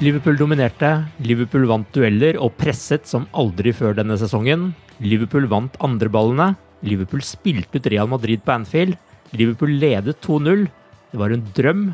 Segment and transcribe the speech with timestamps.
[0.00, 0.88] Liverpool dominerte,
[1.20, 4.70] Liverpool vant dueller og presset som aldri før denne sesongen.
[5.04, 8.96] Liverpool vant andreballene, Liverpool spilte ut Real Madrid på Anfield.
[9.36, 10.64] Liverpool ledet 2-0.
[11.12, 11.84] Det var en drøm.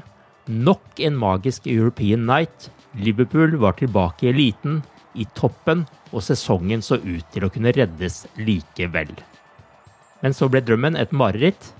[0.47, 2.69] Nok en magisk European night.
[2.95, 4.85] Liverpool var tilbake i eliten,
[5.19, 5.83] i toppen,
[6.15, 9.11] og sesongen så ut til å kunne reddes likevel.
[10.23, 11.73] Men så ble drømmen et mareritt.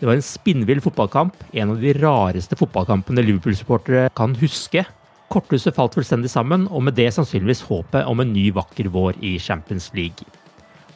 [0.00, 4.88] Det var en spinnvill fotballkamp, en av de rareste fotballkampene Liverpool-supportere kan huske.
[5.32, 9.36] Korthuset falt fullstendig sammen, og med det sannsynligvis håpet om en ny vakker vår i
[9.42, 10.26] Champions League.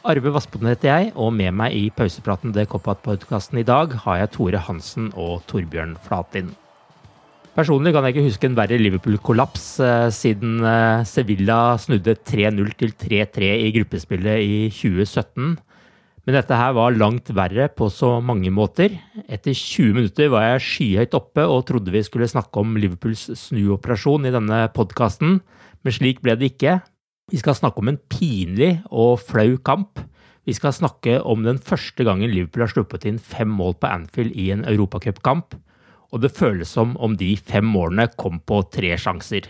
[0.07, 4.31] Arve Vassboden heter jeg, og med meg i pausepraten til Koppat-podkasten i dag har jeg
[4.37, 6.53] Tore Hansen og Torbjørn Flatin.
[7.57, 12.93] Personlig kan jeg ikke huske en verre Liverpool-kollaps eh, siden eh, Sevilla snudde 3-0 til
[13.01, 15.57] 3-3 i gruppespillet i 2017.
[16.29, 18.93] Men dette her var langt verre på så mange måter.
[19.25, 24.27] Etter 20 minutter var jeg skyhøyt oppe og trodde vi skulle snakke om Liverpools snuoperasjon
[24.29, 25.39] i denne podkasten,
[25.81, 26.75] men slik ble det ikke.
[27.33, 29.97] Vi skal snakke om en pinlig og flau kamp.
[30.45, 34.37] Vi skal snakke om den første gangen Liverpool har sluppet inn fem mål på Anfield
[34.37, 35.57] i en europacupkamp
[36.09, 39.49] og det føles som om de fem målene kom på tre sjanser.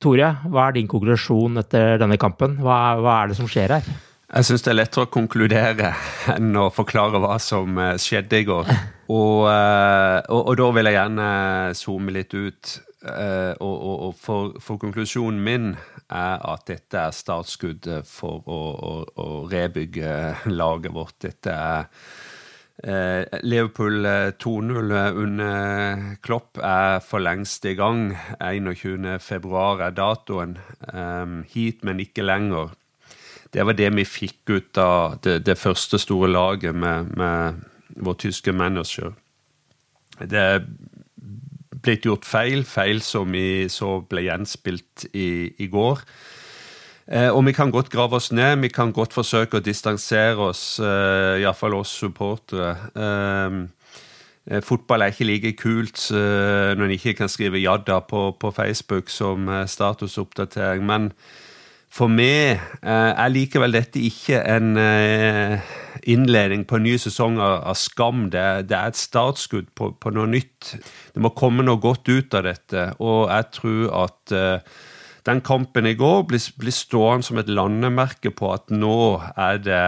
[0.00, 2.56] Tore, hva er din konklusjon etter denne kampen?
[2.62, 3.90] Hva, hva er det som skjer her?
[4.30, 5.88] Jeg syns det er lettere å konkludere
[6.36, 8.70] enn å forklare hva som eh, skjedde i går.
[9.10, 11.26] Og, eh, og, og da vil jeg gjerne
[11.74, 12.74] zoome litt ut.
[13.00, 13.76] Eh, og,
[14.06, 18.60] og for, for, konklusjonen min er at dette er startskuddet for å,
[18.92, 20.12] å, å rebygge
[20.52, 21.18] laget vårt.
[21.26, 21.88] Dette er
[22.80, 24.06] Eh, Liverpool
[24.40, 28.14] 2-0 eh, under Klopp er for lengst i gang.
[28.40, 30.56] 21.2 er datoen.
[31.52, 32.72] Hit, men ikke lenger.
[33.50, 37.66] Det var det vi fikk ut av det, det første store laget med, med,
[38.00, 39.12] vår tyske manager.
[40.20, 40.60] Det er
[41.82, 46.04] blitt gjort feil, feil som vi så ble gjenspilt i, i går.
[47.10, 50.78] Eh, og vi kan godt grave oss ned, vi kan godt forsøke å distansere oss,
[50.78, 52.76] eh, iallfall oss supportere.
[52.94, 59.10] Eh, fotball er ikke like kult når en ikke kan skrive 'jadda' på, på Facebook
[59.10, 60.86] som statusoppdatering.
[60.86, 61.12] Men
[61.90, 64.76] for meg er likevel dette ikke en
[66.06, 68.28] innledning på en ny sesong av, skam.
[68.30, 68.40] Det,
[68.70, 70.76] er et startskudd på, på, noe nytt.
[71.14, 74.36] Det må komme noe godt ut av dette, og jeg tror at
[75.26, 79.80] den kampen i går blir, blir, stående som et landemerke på at nå er det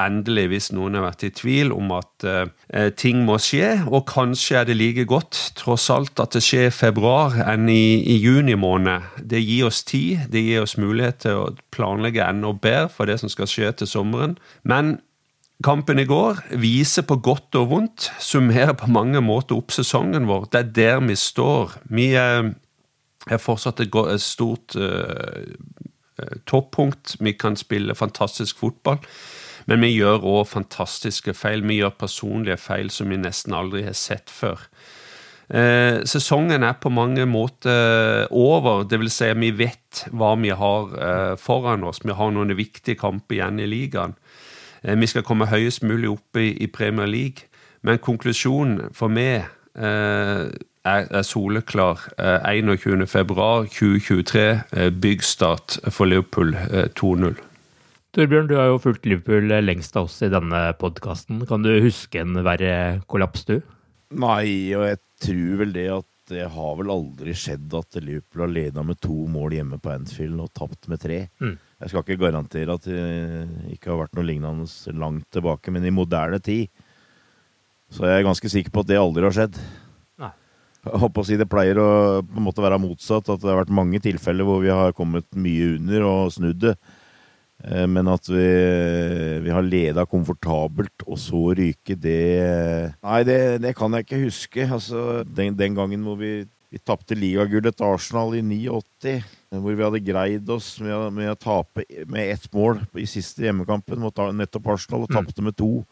[0.00, 4.60] endelig, hvis noen har vært i tvil om at eh, ting må skje, og kanskje
[4.60, 8.56] er det like godt, tross alt, at det skjer i februar enn i, i juni
[8.58, 9.06] måned.
[9.20, 13.20] Det gir oss tid, det gir oss mulighet til å planlegge enda bedre for det
[13.22, 14.36] som skal skje til sommeren.
[14.66, 14.98] Men
[15.60, 20.46] Kampen i går viser på godt og vondt, summerer på mange måter opp sesongen vår.
[20.48, 21.74] Det er der vi står.
[21.92, 22.06] Vi
[23.28, 25.50] er fortsatt et, stort uh,
[26.46, 27.16] toppunkt.
[27.20, 28.98] Vi kan spille fantastisk fotball,
[29.66, 31.66] men vi gjør òg fantastiske feil.
[31.66, 34.64] Vi gjør personlige feil som vi nesten aldri har sett før.
[35.50, 38.84] Eh, sesongen er på mange måter over.
[38.86, 42.04] Det vil si, vi vet hva vi har eh, foran oss.
[42.04, 44.14] Vi har noen viktige kamper igjen i ligaen.
[44.82, 47.50] Eh, vi skal komme høyest mulig opp i, i Premier League.
[47.82, 50.46] Men konklusjonen for meg eh,
[50.86, 51.98] er, er soleklar.
[52.18, 56.54] 21.2.2023, eh, eh, byggstart for Liverpool
[56.98, 57.30] 2-0.
[57.30, 57.34] Eh,
[58.16, 61.36] Torbjørn, du har jo fulgt Liverpool lengst av oss i denne podkasten.
[61.46, 63.60] Kan du huske en verre kollaps, du?
[64.10, 68.52] Nei, og jeg tror vel det at det har vel aldri skjedd at Liverpool har
[68.54, 71.18] leda med to mål hjemme på Anfield og tapt med tre.
[71.42, 71.56] Mm.
[71.80, 73.02] Jeg skal ikke garantere at det
[73.74, 74.66] ikke har vært noe lignende
[75.00, 76.64] langt tilbake, men i moderne tid
[77.90, 79.56] så jeg er ganske sikker på at det aldri har skjedd.
[80.80, 81.90] Håper å si Det pleier å
[82.24, 83.28] på en måte være motsatt.
[83.28, 86.76] At det har vært mange tilfeller hvor vi har kommet mye under og snudd det.
[87.64, 88.46] Eh, men at vi,
[89.44, 94.64] vi har leda komfortabelt, og så ryke, det Nei, det, det kan jeg ikke huske.
[94.64, 99.16] Altså, den, den gangen hvor vi, vi tapte ligagullet til Arsenal i 89,
[99.60, 104.00] hvor vi hadde greid oss med, med å tape med ett mål i siste hjemmekampen
[104.00, 105.82] mot nettopp Arsenal, og tapte med to.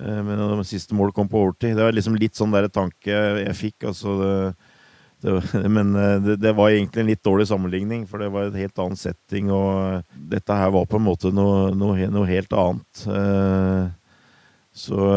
[0.00, 1.76] Eh, men siste mål kom på overtid.
[1.76, 3.88] Det var liksom litt sånn der tanke jeg fikk.
[3.90, 4.34] altså det,
[5.22, 5.38] det,
[5.76, 8.78] men eh, det, det, var egentlig en litt dårlig sammenligning, for det var et helt
[8.84, 9.50] annen setting.
[9.54, 13.06] Og dette her var på en måte noe, noe, noe helt annet.
[13.08, 13.90] Eh,
[14.72, 15.10] så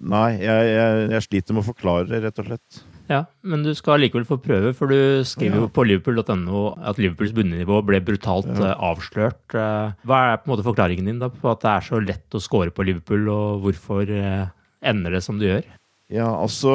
[0.00, 2.78] Nei, jeg, jeg, jeg sliter med å forklare det, rett og slett.
[3.10, 5.72] Ja, men du skal likevel få prøve, for du skriver jo ja.
[5.74, 8.68] på liverpool.no at Liverpools bunnivå ble brutalt ja.
[8.68, 9.56] Eh, avslørt.
[9.58, 12.38] Eh, hva er på en måte forklaringen din da, på at det er så lett
[12.38, 14.46] å score på Liverpool, og hvorfor eh,
[14.86, 15.66] ender det som det gjør?
[16.10, 16.72] Ja, altså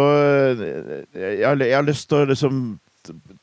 [1.11, 2.59] Jeg, jeg har lyst til å liksom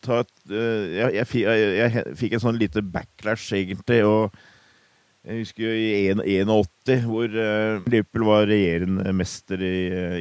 [0.04, 4.00] ta et jeg, jeg, jeg, fikk en sånn lite backlash, egentlig.
[4.04, 4.32] og
[5.22, 7.28] jeg husker jo i 81, hvor
[7.86, 9.76] Liverpool var regjerende mester i,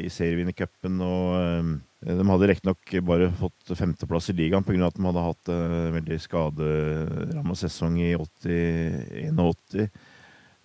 [0.05, 0.99] i serievinnercupen.
[1.01, 4.87] Og de hadde riktignok bare fått femteplass i ligaen pga.
[4.87, 9.83] at de hadde hatt en eh, veldig skaderamma sesong i 81.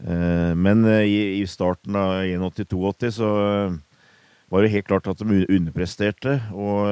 [0.01, 3.33] Eh, men i starten av 81-82 så
[4.49, 6.39] var det helt klart at de underpresterte.
[6.55, 6.87] Og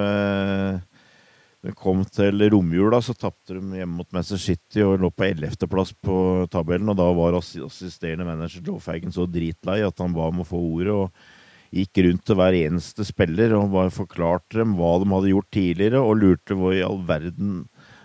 [1.65, 5.95] det kom til romjula, så tapte de hjemme mot Manchester City og lå på 11.-plass
[6.05, 6.17] på
[6.53, 6.91] tabellen.
[6.93, 10.61] Og da var assisterende manager Joe Fagan så dritlei at han ba om å få
[10.61, 10.93] ordet.
[10.93, 11.09] og
[11.75, 16.01] gikk rundt til hver eneste spiller og bare forklarte dem hva de hadde gjort tidligere,
[16.01, 17.65] og lurte hva i all verden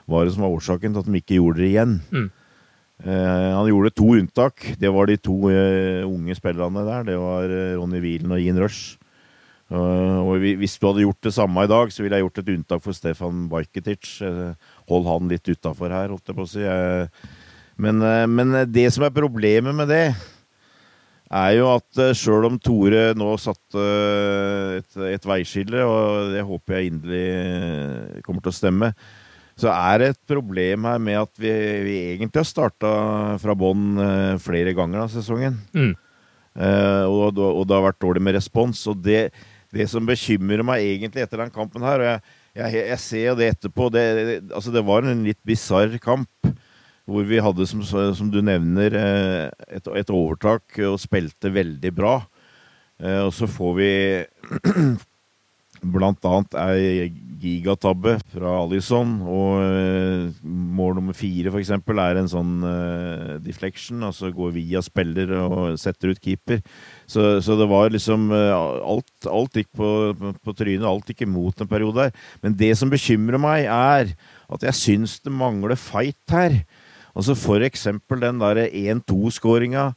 [0.09, 1.97] var det som var årsaken til at de ikke gjorde det igjen.
[2.09, 2.29] Mm.
[2.99, 4.65] Eh, han gjorde to unntak.
[4.79, 7.05] Det var de to uh, unge spillerne der.
[7.07, 8.97] Det var uh, Ronny Wielen og Ian Rush.
[9.69, 12.51] Uh, og hvis du hadde gjort det samme i dag, så ville jeg gjort et
[12.55, 14.17] unntak for Stefan Bajketic.
[14.89, 16.65] hold han litt utafor her, holdt jeg på å si.
[17.77, 18.01] men,
[18.33, 20.03] men det som er problemet med det,
[21.29, 26.45] er jo at uh, sjøl om Tore nå satte uh, et, et, veiskille, og det
[26.45, 28.91] håper jeg inderlig uh, kommer til å stemme,
[29.59, 31.51] så er det et problem her med at vi,
[31.85, 32.91] vi egentlig har starta
[33.41, 33.99] fra bånn
[34.39, 35.57] flere ganger av sesongen.
[35.75, 35.89] Mm.
[36.55, 38.85] Og, og, det har vært dårlig med respons.
[38.87, 39.33] Og det,
[39.75, 42.23] det, som bekymrer meg egentlig etter den kampen her, og jeg,
[42.55, 46.53] jeg, jeg ser jo det etterpå det, det, altså det var en litt bisarr kamp
[47.09, 49.45] hvor vi hadde, som, som du nevner, eh,
[49.79, 52.19] et, et, overtak og spilte veldig bra.
[53.01, 53.91] Eh, og så får vi
[55.95, 57.07] blant annet ei
[57.39, 59.15] gigatabbe fra Alison.
[59.23, 62.55] Og eh, mål nummer fire, f.eks., er en sånn
[63.45, 64.03] deflection.
[64.05, 66.61] Altså går via spiller og setter ut keeper.
[67.09, 69.93] Så, så det var liksom alt, alt gikk på,
[70.43, 70.85] på, trynet.
[70.89, 72.27] Alt gikk imot en periode der.
[72.43, 74.13] Men det som bekymrer meg, er
[74.49, 76.61] at jeg syns det mangler fight her.
[77.19, 79.91] Altså For eksempel den der 1-2-skåringa.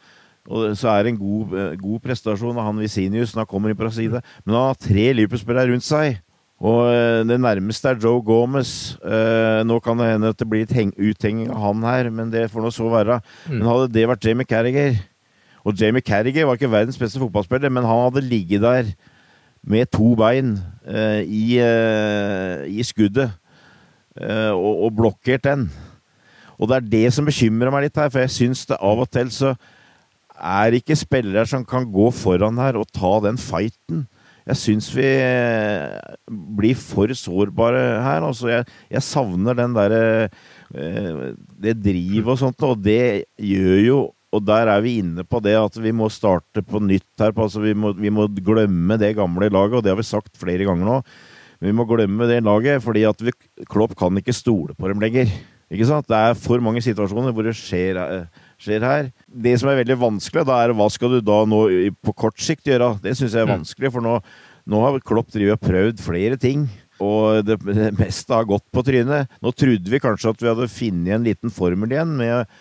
[0.75, 3.79] Så er det en god, eh, god prestasjon av han Visinius når han kommer inn
[3.79, 4.23] på side.
[4.45, 6.19] Men han har tre Liverpool-spillere rundt seg.
[6.63, 8.97] Og eh, det nærmeste er Joe Gomez.
[9.03, 12.49] Eh, nå kan det hende at det blir et uthenging av han her, men det
[12.51, 13.21] får nå så være.
[13.47, 13.57] Mm.
[13.57, 14.99] Men hadde det vært Jamie Carriger
[15.65, 18.91] Og Jamie Carriger var ikke verdens beste fotballspiller, men han hadde ligget der
[19.63, 23.31] med to bein eh, i, eh, i, skuddet
[24.19, 25.69] og, og blokkert den.
[26.63, 29.11] Og det er det som bekymrer meg litt her, for jeg syns det av og
[29.11, 29.57] til så
[30.39, 34.07] er ikke spillere som kan gå foran her og ta den fighten.
[34.47, 38.25] Jeg syns vi eh, blir for sårbare her.
[38.27, 41.29] Altså, jeg, jeg savner den derre eh,
[41.63, 44.01] Det drivet og sånt, og det gjør jo
[44.33, 47.35] og der er vi inne på det at vi må starte på nytt her.
[47.37, 50.65] Altså vi, må, vi må glemme det gamle laget, og det har vi sagt flere
[50.65, 50.95] ganger nå.
[51.63, 53.35] Vi må glemme det laget, fordi at vi,
[53.71, 55.29] Klopp kan ikke stole på dem lenger.
[55.73, 56.09] Ikke sant?
[56.09, 59.11] Det er for mange situasjoner hvor det skjer, eh, skjer, her.
[59.27, 61.65] Det som er veldig vanskelig, da er hva skal du da nå
[62.05, 62.95] på kort sikt gjøre?
[63.03, 63.57] Det syns jeg er mm.
[63.61, 64.19] vanskelig, for nå,
[64.63, 66.69] Nå har Klopp drivet og prøvd flere ting.
[67.03, 69.31] Og det, det meste har gått på trynet.
[69.43, 72.53] Nå trodde vi kanskje at vi hadde funnet en liten formel igjen med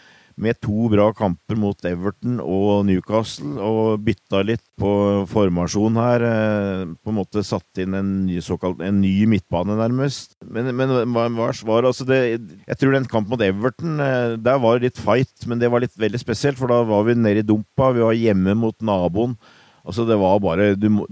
[0.41, 4.91] med to bra kamper mot Everton og Newcastle, og bytta litt på
[5.31, 6.25] formasjon her.
[6.27, 10.35] Eh, på en måte satt inn en ny, såkalt, en ny midtbane, nærmest.
[10.41, 11.29] Men, men hva
[11.67, 15.61] var altså det Jeg tror den kampen mot Everton, eh, der var litt fight, men
[15.61, 18.57] det var litt veldig spesielt, for da var vi nede i dumpa, vi var hjemme
[18.57, 19.37] mot naboen.
[19.81, 21.07] Altså Det var bare må,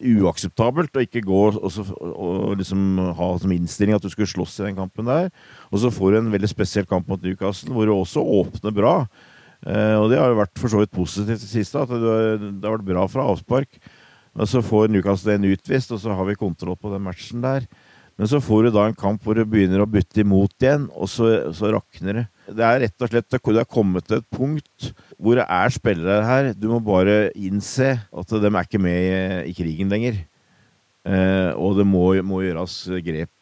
[0.00, 1.66] uakseptabelt å ikke gå og,
[2.00, 5.28] og, liksom ha som innstilling at du skulle slåss i den kampen der.
[5.70, 8.94] Og så får du en veldig spesiell kamp mot Newcastle, hvor du også åpner bra.
[9.64, 12.64] Eh, og det har jo vært for så vidt positivt det siste, at det, det
[12.64, 13.76] har vært bra fra avspark.
[14.34, 17.68] Og så får Newcastle en utvist, og så har vi kontroll på den matchen der.
[18.14, 21.10] Men så får du da en kamp hvor du begynner å bytte imot igjen, og
[21.10, 22.24] så, så rakner det.
[22.54, 26.22] Det er rett og slett det er kommet til et punkt hvor det er spillere
[26.28, 26.52] her.
[26.54, 30.20] Du må bare innse at de er ikke med i, i krigen lenger.
[31.04, 33.32] Eh, og det må, må, gjøres grep.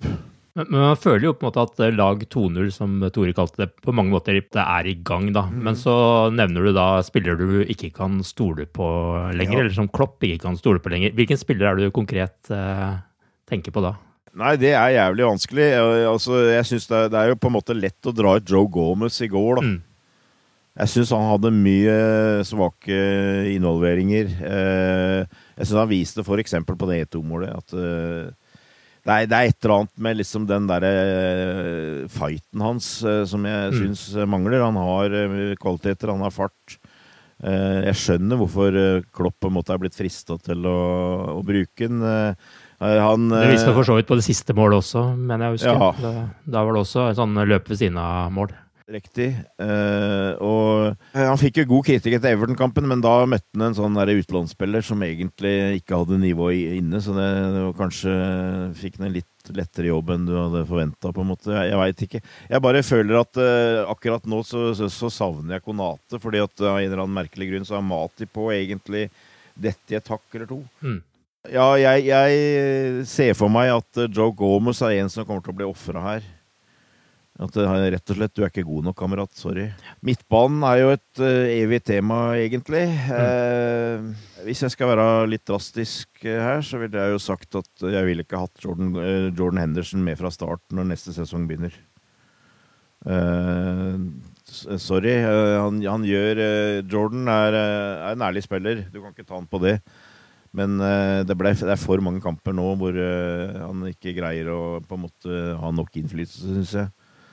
[0.53, 3.69] Men, men man føler jo på en måte at lag 2-0, som Tore kalte det,
[3.85, 5.47] på mange måter det er i gang, da.
[5.49, 5.61] Mm.
[5.69, 5.95] Men så
[6.33, 8.89] nevner du da spillere du ikke kan stole på
[9.37, 9.67] lenger, ja.
[9.67, 11.13] eller som Klopp ikke kan stole på lenger.
[11.19, 12.89] Hvilken spiller er du konkret eh,
[13.53, 13.95] tenker på da?
[14.41, 15.65] Nei, det er jævlig vanskelig.
[16.09, 18.53] Altså, jeg synes det, er, det, er jo på en måte lett å dra ut
[18.53, 19.65] Joe Gomez i går, da.
[19.67, 19.81] Mm.
[20.73, 21.97] Jeg syns han hadde mye
[22.49, 23.01] svake
[23.53, 24.31] involveringer.
[24.49, 26.57] Eh, jeg syns han viste f.eks.
[26.65, 28.31] på det 1-2-målet at eh,
[29.03, 32.89] det er, det er, et eller annet med liksom den derre eh, fighten hans
[33.29, 33.79] som jeg mm.
[33.83, 34.65] syns mangler.
[34.65, 35.19] Han har
[35.61, 36.79] kvaliteter, han har fart.
[37.43, 38.77] Jeg skjønner hvorfor
[39.11, 40.77] Klopp på en måte er blitt frista til å,
[41.35, 41.99] å bruke den.
[42.83, 45.79] Han, det viste for så vidt på det siste målet også, men jeg husker.
[45.79, 45.93] Ja.
[46.03, 48.51] Da, da, var det også en sånn løp ved siden av mål.
[48.93, 49.29] Riktig.
[49.63, 53.97] Uh, og han fikk jo god kritikk etter Everton-kampen, men da møtte han en sånn
[53.97, 58.17] utenlandsspiller som egentlig ikke hadde nivå inne, så det, det var kanskje
[58.81, 61.53] fikk han en litt lettere jobb enn du hadde forventa, på en måte.
[61.55, 62.23] Jeg, jeg veit ikke.
[62.53, 66.67] Jeg bare føler at uh, akkurat nå så, så, så, savner jeg Konate, fordi at
[66.67, 69.09] av en eller annen merkelig grunn så har Mati på egentlig
[69.55, 70.61] dette i et hakk eller to.
[70.83, 71.01] Mm.
[71.51, 75.51] Ja, jeg, jeg, ser for meg at eh, Joe Gomez er en som kommer til
[75.51, 76.29] å bli ofra her.
[77.43, 79.33] At er rett og slett Du er ikke god nok, kamerat.
[79.35, 79.65] Sorry.
[80.07, 82.85] Midtbanen er jo et uh, evig tema, egentlig.
[83.09, 83.17] Mm.
[83.17, 87.87] Uh, hvis jeg skal være litt drastisk uh, her, så ville jeg jo sagt at
[87.97, 88.93] jeg ville ikke hatt Jordan,
[89.33, 91.75] Jordan Henderson med fra start når neste sesong begynner.
[94.79, 95.17] sorry.
[95.25, 96.45] Han, han, gjør
[96.87, 98.87] Jordan er, er en ærlig spiller.
[98.93, 99.81] Du kan ikke ta han på det.
[100.57, 104.51] Men uh, det, ble, det, er for mange kamper nå hvor uh, han ikke greier
[104.53, 106.91] å på en måte ha nok innflytelse, syns jeg.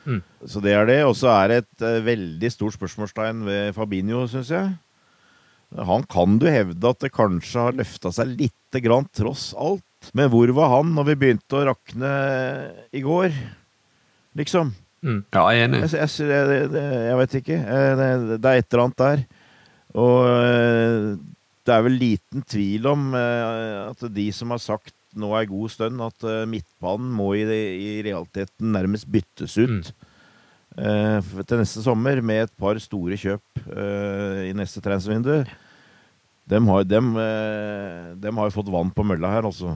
[0.10, 0.22] Mm.
[0.48, 1.00] Så det er det.
[1.08, 4.72] Og så er det et uh, veldig stort spørsmålstegn ved Fabinho, syns jeg.
[5.76, 9.84] Han kan du hevde at det kanskje har løfta seg lite grann, tross alt.
[10.16, 12.12] Men hvor var han når vi begynte å rakne
[12.96, 13.36] i går?
[14.40, 14.72] Liksom.
[15.04, 15.20] Mm.
[15.36, 15.82] Ja, jeg er enig.
[15.84, 17.60] Jeg, jeg, jeg, jeg vet ikke.
[18.00, 19.28] Det, det, er et eller annet der.
[20.00, 21.20] Og
[21.68, 25.74] det er vel liten tvil om uh, at de som har sagt nå er god
[25.74, 30.06] stund at uh, midtbanen må i, i, realiteten nærmest byttes ut mm.
[30.80, 35.44] uh, til neste sommer med et par store kjøp i neste transfervindu.
[36.50, 37.12] De har, dem,
[38.18, 39.76] dem har fått vann på mølla her, altså.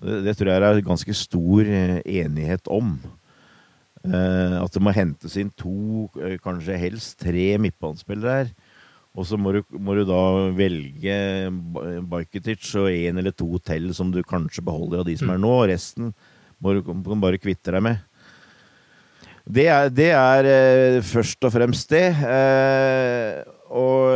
[0.00, 2.94] Det, det tror jeg er ganske stor enighet om.
[4.06, 6.06] at det må hentes inn to,
[6.44, 8.54] kanskje helst tre midtbanespillere her.
[9.16, 10.20] Og så må du, må du, da
[10.56, 11.14] velge
[12.10, 15.52] Bajketic og én eller to til som du kanskje beholder av de som er nå,
[15.62, 16.12] og resten
[16.60, 18.02] må du kan bare kvitte deg med.
[19.46, 22.08] Det er, det er eh, først og fremst det.
[22.12, 24.10] Eh, og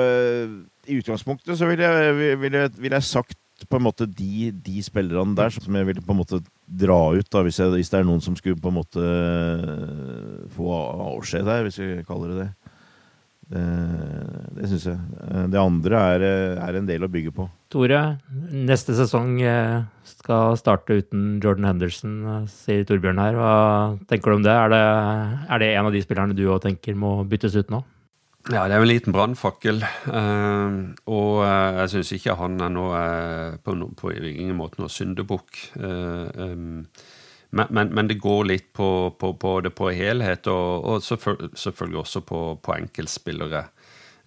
[0.91, 3.39] i utgangspunktet så ville jeg, vil jeg, vil jeg, sagt
[3.69, 7.27] på en måte de, de spillerne der som jeg ville på en måte dra ut,
[7.29, 9.11] da, hvis, jeg, hvis det er noen som skulle på en måte
[10.55, 10.71] få
[11.11, 12.51] avskjed her, hvis vi kaller det det.
[13.51, 14.99] Eh, det syns jeg.
[15.27, 17.49] Eh, det andre er, eh, er, en del å bygge på.
[17.71, 18.19] Tore,
[18.51, 19.39] neste sesong
[20.07, 23.39] skal starte uten Jordan Henderson, sier Torbjørn her.
[23.39, 23.55] Hva
[24.11, 24.55] tenker du om det?
[24.55, 24.85] Er det,
[25.51, 27.83] er det en av de spillerne du òg tenker må byttes ut nå?
[28.49, 29.83] Ja, det er jo en liten brannfakkel.
[30.09, 34.81] Uh, og uh, jeg syns ikke han er noe uh, på, no, på ingen måte
[34.81, 35.61] noe syndebukk.
[37.51, 41.99] Men, men, men, det går litt på, på, på det på helhet, og, og selvfølgelig
[42.05, 43.65] også på, på enkeltspillere.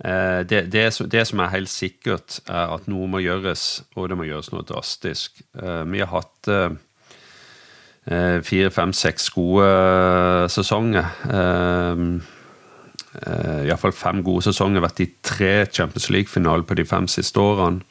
[0.03, 4.17] Eh, det, det, det, som er helt sikkert, er at noe må gjøres, og det
[4.19, 5.39] må gjøres noe drastisk.
[5.55, 6.75] Eh, vi har hatt eh,
[8.11, 11.07] eh fire, fem, seks gode eh, sesonger.
[11.31, 12.03] Eh,
[13.69, 14.83] Iallfall fem gode sesonger.
[14.83, 17.85] Vært i tre Champions League-finaler på de fem siste årene.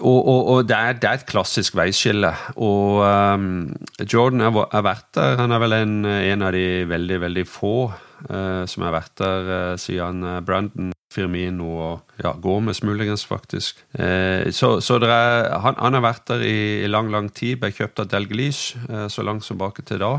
[0.00, 2.32] Og, og, og det, er, det, er, et klassisk veiskille.
[2.56, 5.38] Og um, Jordan har vært der.
[5.40, 9.50] Han er vel en, en av de veldig, veldig få uh, som har vært der
[9.50, 13.80] uh, siden Brandon Firmino og ja, Gomez muligens, faktisk.
[13.96, 17.60] Uh, så, så er, han, har vært der i, i, lang, lang tid.
[17.62, 18.74] Ble kjøpt av Delgelish
[19.08, 20.16] så langt tilbake til da.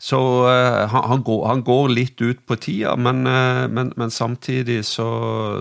[0.00, 4.12] Så uh, han, han, går, han, går, litt ut på tida, men, uh, men, men
[4.14, 5.10] samtidig så,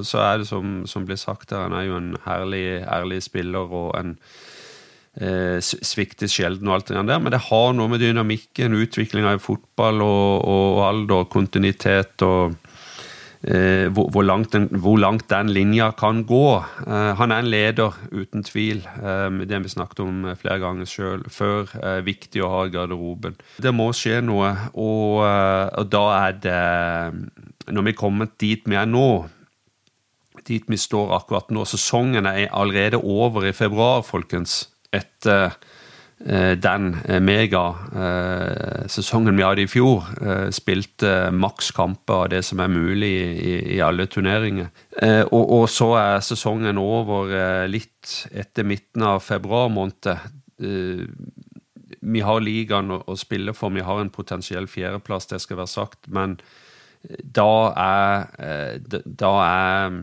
[0.07, 3.67] så, er det som, som, blir sagt her, han er jo en herlig, ærlig spiller
[3.81, 4.15] og en
[5.19, 7.19] uh, svikter sjelden og alt det der.
[7.19, 12.68] Men det har noe med dynamikken, utviklinga i fotball og, og alder, kontinuitet og Eh,
[13.39, 16.59] hvor, hvor, langt den, hvor, langt den, linja kan gå.
[16.83, 18.83] Eh, han er en leder, uten tvil.
[18.99, 21.71] Eh, det har vi snakket om flere ganger selv, før.
[22.03, 23.39] viktig å ha i garderoben.
[23.57, 26.63] Det må skje noe, og, og da er det
[27.69, 29.27] Når vi er kommet dit vi er nå,
[30.47, 34.65] dit vi står akkurat nå Sesongen er allerede over i februar, folkens.
[34.91, 35.51] Etter Eh,
[36.19, 42.67] den eh, megasesongen vi hadde i fjor, eh, spilte maks kamper av det som er
[42.73, 44.67] mulig i, alle turneringer.
[45.31, 47.31] Og, så er sesongen over
[47.71, 50.17] litt etter midten av februar måned.
[50.59, 56.11] Vi har ligaen å spille for, vi har en potensiell fjerdeplass, det skal være sagt,
[56.11, 56.35] men
[57.23, 58.27] da er,
[59.07, 59.95] da er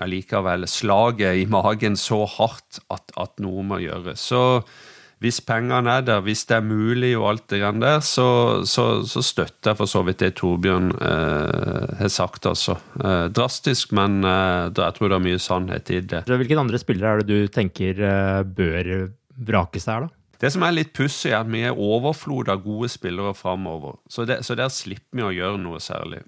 [0.00, 4.20] allikevel slaget i magen så hardt at, at noe må gjøres.
[4.32, 4.62] Så
[5.18, 8.28] hvis pengene er der, hvis det er mulig og alt det grann der, så,
[8.68, 12.76] så, så, støtter jeg for så vidt det Torbjørn eh, har sagt, altså.
[13.02, 16.22] Eh, drastisk, men eh, jeg tror det er mye sannhet i det.
[16.30, 18.92] Hvilke andre spillere er det du tenker eh, bør
[19.48, 20.14] vrakes her, da?
[20.38, 23.98] Det som er litt pussig, er at vi er overflod av gode spillere framover.
[24.06, 26.22] Så, så, der slipper vi å gjøre noe særlig.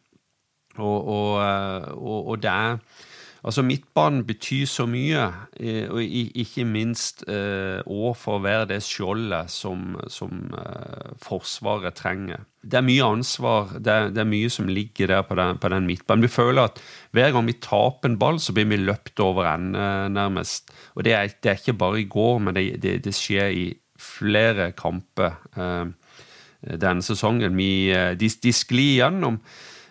[0.78, 3.06] og, og, eh, og, og det er
[3.40, 5.22] Altså, Midtbanen betyr så mye,
[5.56, 11.96] eh, og ikke minst òg eh, for å være det skjoldet som, som eh, Forsvaret
[11.96, 12.44] trenger.
[12.60, 15.70] Det er mye ansvar, det er, det er mye som ligger der på den, på
[15.72, 16.26] den, midtbanen.
[16.26, 16.82] Vi føler at
[17.16, 20.68] hver gang vi taper en ball, så blir vi løpt over ende, nærmest.
[20.94, 23.66] Og det er, det er, ikke bare i går, men det, det, skjer i
[24.00, 25.40] flere kamper
[26.60, 27.56] denne sesongen.
[27.56, 27.88] Vi,
[28.20, 29.40] de, de sklir gjennom.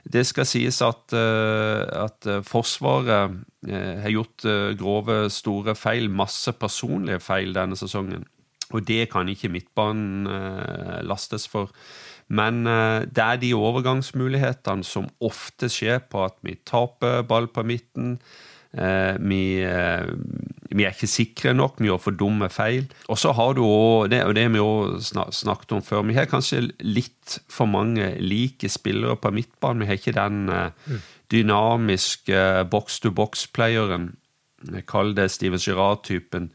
[0.09, 4.45] Det skal sies at, eh, at eh, Forsvaret eh, har gjort
[4.79, 8.25] grove, store feil, masse personlige feil denne sesongen.
[8.73, 10.27] Og det kan ikke midtbanen
[11.01, 11.71] lastes for.
[12.29, 12.61] Men
[13.09, 18.19] det er de overgangsmulighetene som ofte skjer på at vi taper ball på midten.
[18.69, 19.43] Vi
[20.69, 22.85] vi er ikke sikre nok, vi gjør for dumme feil.
[23.09, 26.29] Og så har du òg, og det har vi òg snakket om før, vi har
[26.29, 29.81] kanskje litt for mange like spillere på midtbanen.
[29.81, 30.99] Vi har ikke den eh,
[31.33, 34.11] dynamiske box-to-box-playeren,
[34.85, 36.51] kall det Steven Girard-typen.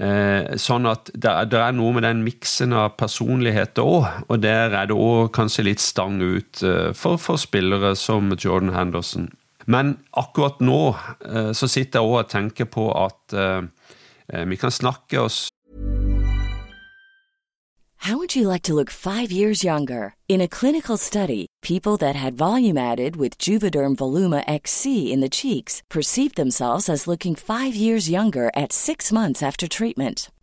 [0.00, 4.72] Eh, sånn at det, det, er noe med den miksen av personligheter òg, og der
[4.72, 9.28] er det òg kanskje litt stang ut eh, for, for spillere som Jordan Henderson.
[9.66, 10.94] Men akkurat nå
[11.26, 13.62] eh, så sitter jeg òg og tenker på at eh,
[14.32, 15.46] eh, vi kan snakke oss
[18.06, 20.14] How would you like to look five years younger?
[20.28, 25.28] In a clinical study, people that had volume added with Juvederm Voluma XC in the
[25.28, 30.30] cheeks perceived themselves as looking five years younger at six months after treatment.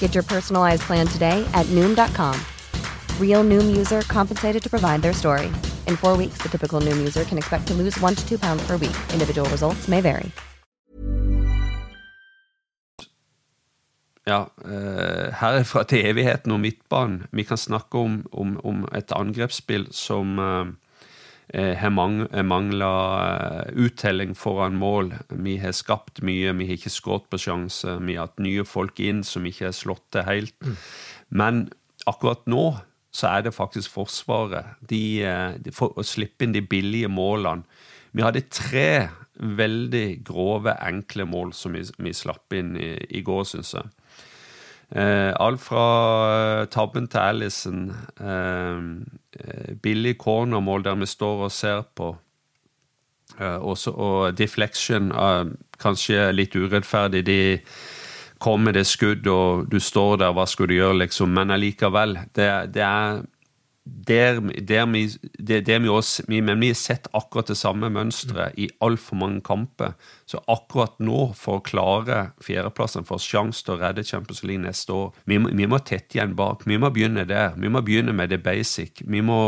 [0.00, 2.34] Get your personalized plan today at Noom.com.
[3.20, 5.46] Real Noom user compensated to provide their story.
[5.86, 8.66] In four weeks, the typical Noom user can expect to lose one to two pounds
[8.66, 8.96] per week.
[9.12, 10.32] Individual results may vary.
[14.28, 17.26] Ja, eh, herfra til evigheten og midtbanen.
[17.32, 20.66] Vi kan snakke om, om, om et angrepsspill som eh,
[21.80, 22.92] har mang, mangla
[23.24, 25.14] eh, uttelling foran mål.
[25.28, 27.96] Vi har skapt mye, vi har ikke skutt på sjanse.
[28.04, 30.68] Vi har hatt nye folk inn som ikke har slått det helt.
[31.28, 31.68] Men
[32.08, 32.66] akkurat nå
[33.14, 34.76] så er det faktisk Forsvaret.
[34.80, 37.64] De, eh, de for å slippe inn de billige målene.
[38.12, 39.08] Vi hadde tre
[39.38, 43.90] veldig grove, enkle mål som vi, vi slapp inn i, i går, syns jeg.
[44.96, 45.82] Eh, alt fra
[46.62, 48.78] eh, tabben til Alison, eh,
[49.36, 52.16] eh, billig cornermål der vi står og ser på,
[53.38, 55.44] eh, også, og deflection, eh,
[55.78, 57.24] kanskje litt urettferdig.
[57.26, 57.60] De
[58.40, 61.34] kommer med det skudd, og du står der, hva skal du gjøre, liksom?
[61.34, 63.22] Men allikevel, det, det er
[64.08, 65.02] der, der vi,
[65.38, 69.18] det, det vi også, vi, men vi har sett akkurat det samme mønsteret i altfor
[69.20, 69.94] mange kamper.
[70.28, 74.94] Så akkurat nå, for å klare fjerdeplassen, for sjanse til å redde Champions League neste
[74.94, 76.66] år, vi vi må tette igjen bak.
[76.68, 77.56] Vi må begynne der.
[77.56, 79.02] Vi må begynne med det basic.
[79.04, 79.40] Vi må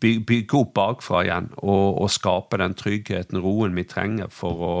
[0.00, 4.74] bygge, bygge opp bakfra igjen og, og, skape den tryggheten, roen vi trenger for å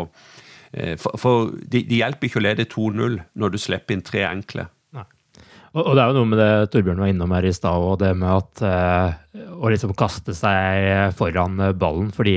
[0.74, 4.64] For, for det de hjelper ikke å lede 2-0 når du slipper inn tre enkle.
[5.74, 8.12] Og, det er jo noe med det Torbjørn var innom her i stad, og det
[8.14, 12.36] med at uh, å liksom kaste seg foran ballen, fordi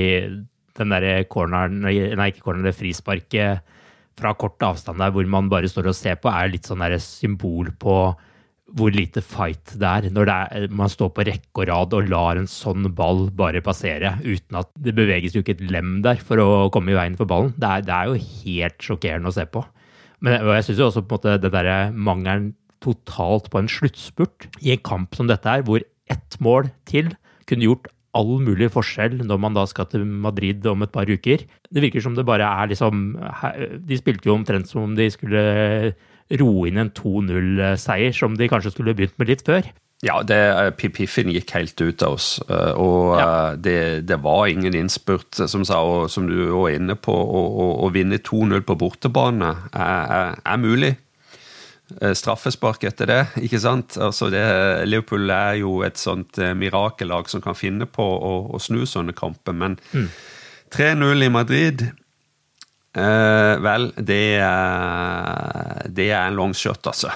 [0.78, 3.76] den derre corneren, nei ikke corneren, det frisparket
[4.18, 6.98] fra kort avstand der hvor man bare står og ser på, er litt sånn der
[7.02, 8.00] symbol på
[8.76, 10.08] hvor lite fight det er.
[10.12, 13.62] Når det er, man står på rekke og rad og lar en sånn ball bare
[13.64, 17.16] passere uten at det beveges jo ikke et lem der for å komme i veien
[17.16, 17.54] for ballen.
[17.56, 19.64] Det er, det er jo helt sjokkerende å se på.
[20.20, 22.50] Men jeg syns jo også på en måte det derre mangelen
[22.84, 27.12] totalt på en sluttspurt i en kamp som dette her, hvor ett mål til
[27.48, 31.44] kunne gjort all mulig forskjell når man da skal til Madrid om et par uker.
[31.44, 33.18] Det virker som det bare er liksom
[33.86, 35.42] De spilte jo omtrent som om de skulle
[36.38, 39.68] roe inn en 2-0-seier, som de kanskje skulle begynt med litt før.
[40.04, 40.38] Ja, det,
[40.78, 42.28] piffen gikk helt ut av oss.
[42.46, 43.56] Og ja.
[43.58, 47.14] det, det, var ingen innspurt, som, sa, og, som du var inne på.
[47.16, 50.92] Å vinne 2-0 på bortebane er, er, er mulig.
[51.96, 53.96] Eh, straffespark etter det, ikke sant?
[53.96, 54.42] Altså det,
[54.84, 59.14] Liverpool er jo et sånt eh, mirakellag som kan finne på å, å snu sånne
[59.16, 60.10] kamper, men mm.
[60.76, 61.86] 3-0 i Madrid
[62.96, 64.40] Eh, vel, det,
[65.92, 67.10] det, er en long shot, altså.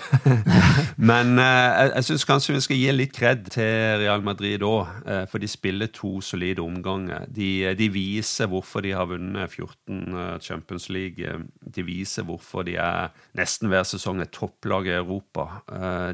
[1.10, 4.90] Men uh, jeg, jeg syns kanskje vi skal gi litt kred til Real Madrid òg,
[5.32, 7.24] for de spiller to solide omganger.
[7.32, 11.32] De, de, viser hvorfor de har vunnet 14 eh, Champions League.
[11.64, 13.08] De viser hvorfor de er
[13.38, 15.48] nesten hver sesong et topplag i Europa.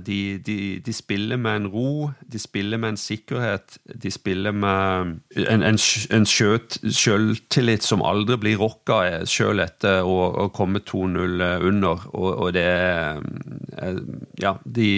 [0.07, 5.19] De, de, de, spiller med en ro, de spiller med en sikkerhet, de spiller med
[5.37, 5.79] en, en,
[6.15, 9.03] en sjøltillit som aldri blir rocka.
[9.27, 13.99] Selv sjøl etter å, å komme 2-0 under, og, og, det eh,
[14.43, 14.91] Ja, de,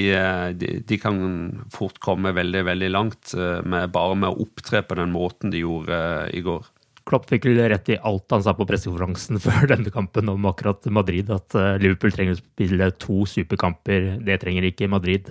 [0.59, 4.99] de, de, kan fort komme veldig, veldig langt eh, med, bare med å opptre på
[4.99, 6.67] den måten de gjorde eh, i går.
[7.09, 10.85] Klopp fikk vel rett i alt han sa på pressekonferansen før denne kampen om akkurat
[10.93, 14.17] Madrid, at Liverpool trenger å spille to superkamper.
[14.27, 15.31] Det trenger ikke Madrid.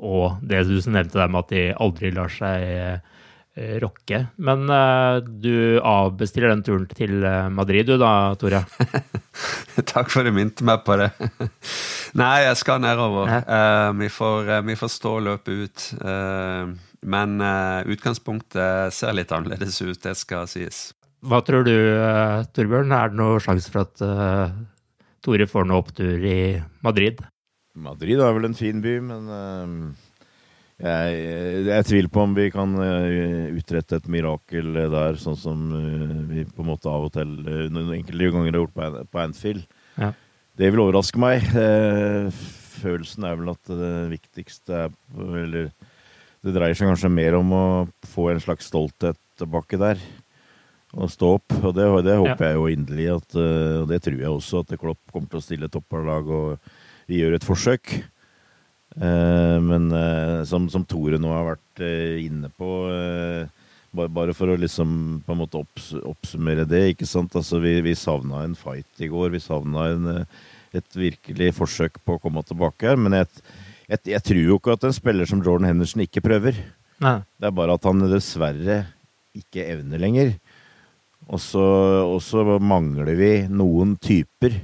[0.00, 3.18] Og det du nevnte der med at de aldri lar seg Eh,
[3.82, 4.26] rocke.
[4.36, 8.62] Men uh, du avbestiller den turen til eh, Madrid du da, Tore?
[9.92, 11.10] Takk for at du minte meg på det.
[12.20, 13.30] Nei, jeg skal nedover.
[13.46, 15.86] Uh, vi, får, uh, vi, får, stå og løpe ut.
[16.02, 17.40] Uh, men
[17.88, 20.90] utgangspunktet ser litt annerledes ut, det skal sies.
[21.24, 21.72] Hva tror du,
[22.52, 22.92] Torbjørn?
[22.92, 24.02] Er det noen sjanse for at
[25.24, 26.40] Tore får noe opptur i
[26.84, 27.22] Madrid?
[27.80, 29.32] Madrid er vel en fin by, men
[30.80, 31.20] jeg,
[31.68, 35.68] jeg tviler på om vi kan utrette et mirakel der, sånn som
[36.30, 37.36] vi på en måte av og til
[37.72, 39.66] noen enkelte ganger har gjort på Anfield.
[40.00, 40.14] Ja.
[40.60, 41.46] Det vil overraske meg.
[41.56, 42.28] Eh,
[42.80, 44.92] følelsen er vel at det viktigste er
[45.40, 45.70] Eller
[46.40, 47.64] det dreier seg kanskje mer om å
[48.08, 50.00] få en slags stolthet tilbake der.
[50.96, 51.56] Og stå opp.
[51.60, 52.50] Og det, det håper ja.
[52.50, 55.44] jeg jo inderlig, at, eh, og det tror jeg også, at Klopp kommer til å
[55.44, 56.72] stille topparlag og
[57.10, 57.94] gjøre et forsøk.
[58.96, 59.90] Eh, men
[60.48, 61.82] som, som, Tore nå har vært
[62.20, 62.70] inne på
[63.90, 64.90] bare, for å liksom
[65.26, 65.62] på en måte
[66.06, 66.84] oppsummere det.
[66.92, 67.34] ikke sant?
[67.34, 69.34] Altså, Vi, vi savna en fight i går.
[69.34, 70.08] Vi savna en
[70.76, 73.00] et virkelig forsøk på å komme tilbake her.
[73.00, 73.42] Men jeg,
[73.90, 76.58] jeg, jeg, tror jo ikke at en spiller som Jordan Henderson ikke prøver.
[77.02, 77.18] Nei.
[77.40, 78.82] Det er bare at han dessverre
[79.36, 80.34] ikke evner lenger.
[81.30, 84.56] Og så mangler vi noen typer.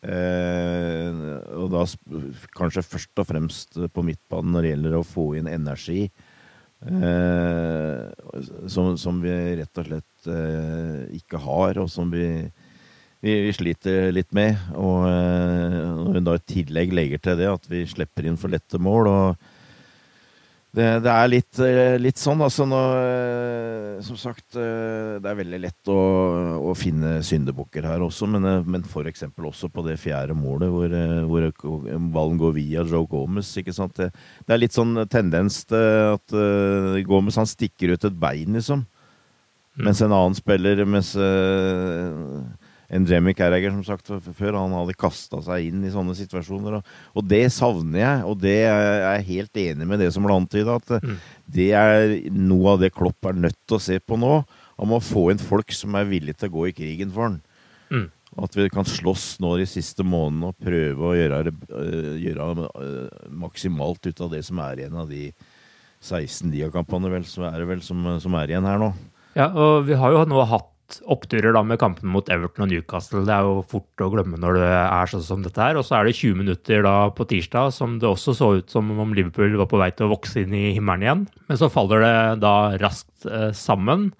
[0.00, 1.18] Eh,
[1.60, 1.84] og da
[2.56, 6.06] kanskje først og fremst på midtbanen når det gjelder å få inn energi.
[6.80, 8.06] Eh,
[8.72, 12.26] som, som, vi rett og slett eh, ikke har, og som vi
[13.20, 14.56] vi, vi, sliter litt med.
[14.80, 18.80] Og når hun da i tillegg legger til det at vi slipper inn for lette
[18.80, 19.49] mål og
[20.70, 25.58] det, det er litt, eh, litt, sånn, altså nå eh, Som sagt, det er veldig
[25.60, 25.96] lett å,
[26.70, 29.26] å finne syndebukker her også, men, men f.eks.
[29.34, 30.94] også på det fjerde målet hvor,
[31.26, 31.48] hvor,
[32.14, 33.50] ballen går via Joe Gomez.
[33.58, 33.98] ikke sant?
[33.98, 34.08] Det,
[34.46, 38.86] det er litt sånn tendens til at uh, Gomez han stikker ut et bein, liksom.
[39.76, 39.84] Mm.
[39.86, 42.40] Mens en annen spiller mens uh,
[42.90, 44.58] enn Jemmy Carragher, som sagt før.
[44.58, 46.80] Han hadde kasta seg inn i sånne situasjoner.
[46.80, 50.36] Og, og, det savner jeg, og det er jeg helt enig med det som ble
[50.36, 50.78] antyda.
[50.80, 51.20] At mm.
[51.58, 54.40] det er noe av det Klopp er nødt til å se på nå.
[54.80, 57.38] Han må få inn folk som er villige til å gå i krigen for han.
[57.90, 58.08] Mm.
[58.40, 63.24] At vi kan slåss nå de siste månedene og prøve å gjøre, uh, gjøre uh,
[63.42, 65.28] maksimalt ut av det som er igjen av de
[66.00, 68.92] 16 diakampene vel, så er, vel, som, som er igjen her nå.
[69.36, 70.70] Ja, og vi har jo nå hatt
[71.10, 73.22] oppturer da med kampen mot Everton og Newcastle.
[73.26, 75.78] Det er jo fort å glemme når det er sånn som dette her.
[75.80, 78.90] Og så er det 20 minutter da på tirsdag som det også så ut som
[78.90, 81.24] om Liverpool var på vei til å vokse inn i himmelen igjen.
[81.50, 84.10] Men så faller det da raskt eh, sammen.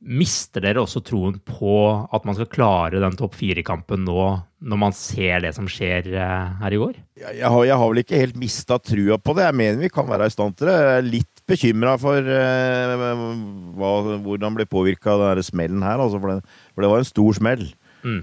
[0.00, 1.74] Mister dere også troen på
[2.08, 4.22] at man skal klare den topp fire-kampen nå,
[4.64, 6.94] når man ser det som skjer eh, her i går?
[7.20, 9.50] Jeg har, jeg har vel ikke helt mista trua på det.
[9.50, 10.80] Jeg mener vi kan være i stand til det.
[11.04, 12.96] Litt bekymra for eh,
[13.78, 16.02] hva, hvordan ble påvirka av denne smellen her.
[16.02, 17.64] Altså, for, det, for, det, var en stor smell.
[18.04, 18.20] Mm.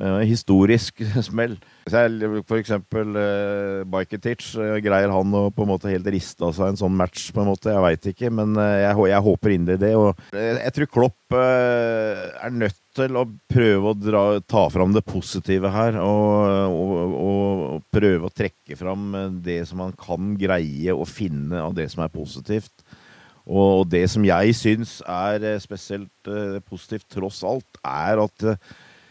[0.00, 1.56] Eh, historisk smell.
[1.90, 4.46] For eksempel eh, Bajketic.
[4.56, 7.28] Uh, greier han å på en måte helt riste av seg en sånn match?
[7.34, 9.94] på en måte, Jeg veit ikke, men jeg, jeg, håper inderlig det.
[9.98, 15.72] Og jeg tror Klopp er nødt til å prøve å dra, ta fram det positive
[15.74, 15.98] her.
[16.04, 21.74] Og, og, og, prøve å trekke fram det som man kan greie å finne av
[21.76, 22.84] det som er positivt.
[23.50, 26.32] Og det som jeg syns er spesielt
[26.68, 28.50] positivt, tross alt, er at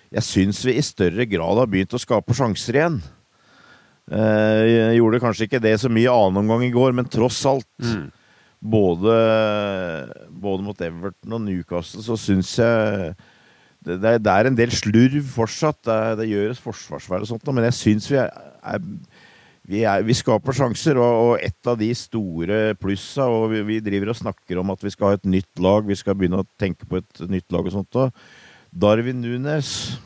[0.10, 3.02] jeg syns vi i større grad har begynt å skape sjanser igjen.
[4.10, 7.70] Eh, jeg gjorde kanskje ikke det så mye annen omgang i går, men tross alt.
[7.84, 8.08] Mm.
[8.60, 9.18] Både,
[10.34, 13.14] både, mot Everton og Newcastle så syns jeg
[13.86, 15.80] det, det, er en del slurv fortsatt.
[15.88, 18.22] Det, det gjøres forsvarsvær og sånt, men jeg syns vi
[19.70, 20.98] vi, vi skaper sjanser.
[20.98, 24.86] Og, og, et av de store plussa og vi, vi, driver og snakker om at
[24.86, 27.68] vi skal ha et nytt lag, vi skal begynne å tenke på et nytt lag
[27.68, 28.00] og sånt.
[28.02, 28.14] Og,
[28.70, 29.98] Darwin Nunes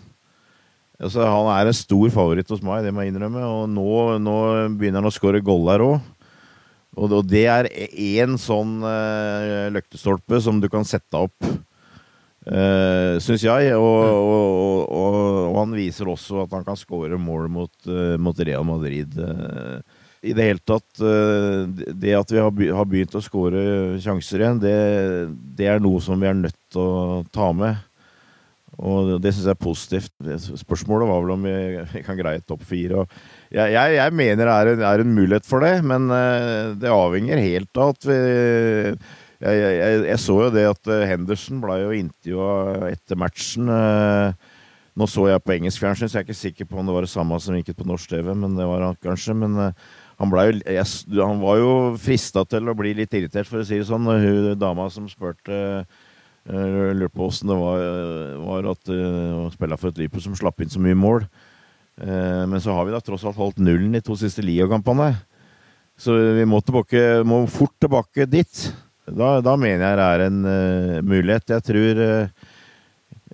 [0.95, 3.43] altså, Han er en stor favoritt hos meg, det må jeg innrømme.
[3.43, 3.87] Og nå,
[4.23, 4.37] nå
[4.79, 5.97] begynner han å skåre goller òg.
[6.93, 11.47] Og, og det er én sånn uh, løktestolpe som du kan sette opp,
[12.47, 13.73] uh, eh, syns jeg.
[13.77, 18.65] Og, og, og, han viser også at han kan skåre mål mot, uh, mot Real
[18.67, 19.15] Madrid.
[19.17, 19.79] Uh,
[20.23, 21.01] I det hele tatt
[21.99, 24.77] Det at vi har begynt å skåre sjanser igjen, det,
[25.57, 27.81] det er noe som vi er nødt til å ta med.
[28.81, 30.13] Og det syns jeg er positivt.
[30.57, 33.03] Spørsmålet var vel om vi, kan greie topp fire.
[33.53, 36.89] Jeg, jeg, jeg, mener det er en, er en, mulighet for det, men uh, det
[36.89, 38.17] avhenger helt av at vi
[39.43, 43.69] jeg, jeg, så jo det at uh, Henderson ble jo intervjua etter matchen.
[43.69, 44.31] Uh,
[44.99, 47.05] nå så jeg på engelsk fjernsyn, så jeg er ikke sikker på om det var
[47.07, 48.31] det samme som gikk på norsk TV.
[48.31, 49.35] Men det var han kanskje.
[49.37, 53.81] Men han, jo, han var jo frista til å bli litt irritert, for å si
[53.81, 54.05] det sånn.
[54.05, 55.85] Hun dama som spurte
[56.43, 57.81] jeg lurte på åssen det var,
[58.43, 61.23] var at å spille for et Liverpool som slapp inn så mye mål.
[62.01, 65.13] Eh, men så har vi da tross alt holdt nullen i to siste ligakampene.
[65.99, 68.63] Så vi må, tilbake, må fort tilbake dit.
[69.03, 71.51] Da, da, mener jeg det er en uh, mulighet.
[71.51, 72.51] Jeg tror uh,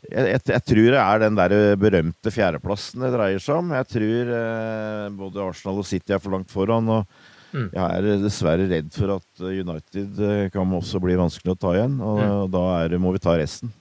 [0.10, 3.74] jeg, jeg, jeg, tror det er den der berømte fjerdeplassen det dreier seg om.
[3.78, 6.90] Jeg tror uh, både Arsenal og City er for langt foran.
[6.90, 7.06] og
[7.54, 7.70] mm.
[7.76, 10.24] Jeg er dessverre redd for at United
[10.56, 12.00] kan også bli vanskelig å ta igjen.
[12.02, 12.38] Og, mm.
[12.40, 13.74] og da er, må vi ta resten.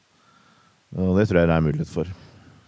[0.96, 2.10] Og det tror jeg det er mulighet for.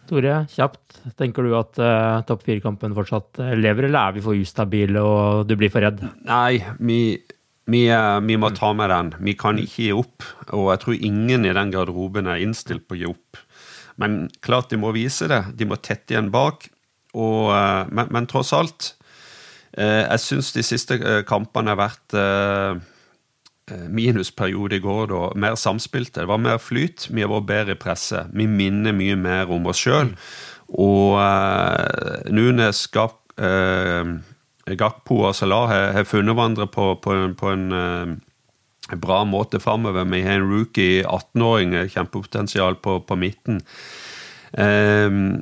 [0.08, 1.02] Tore, kjapt.
[1.20, 5.54] Tenker du at uh, topp fire-kampen fortsatt lever, eller er vi for ustabile og du
[5.60, 6.00] blir for redd?
[6.26, 6.98] Nei, vi,
[7.70, 9.12] vi, uh, vi, må ta med den.
[9.30, 10.26] Vi kan ikke gi opp.
[10.50, 13.40] Og jeg tror ingen i den garderoben er innstilt på å gi opp.
[14.00, 15.42] Men klart de må vise det.
[15.58, 16.68] De må tette igjen bak.
[17.14, 18.94] Og, uh, men, men, tross alt,
[19.70, 20.96] jeg syns de siste
[21.30, 22.14] kampene har vært
[23.70, 26.20] Eh, minusperiode i går, da, mer samspilte.
[26.20, 27.06] Det var mer flyt.
[27.10, 28.24] Vi har vært bedre i presse.
[28.34, 30.10] Vi minner mye mer om oss sjøl.
[30.70, 31.18] Og
[32.30, 33.18] Nunes, skap,
[34.78, 40.06] Gakpo og Salah har, har funnet hverandre på, på, på en uh, bra måte framover.
[40.10, 43.62] Vi har en rookie 18-åring, kjempepotensial på, på midten.
[44.54, 45.40] Uh,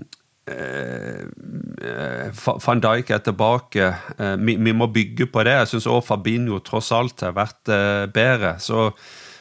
[0.49, 2.29] Eh,
[2.67, 3.95] van Dijk er tilbake.
[4.19, 5.57] Eh, vi, vi, må bygge på det.
[5.63, 8.59] Jeg syns òg Fabinho tross alt har vært eh, bedre.
[8.63, 8.91] Så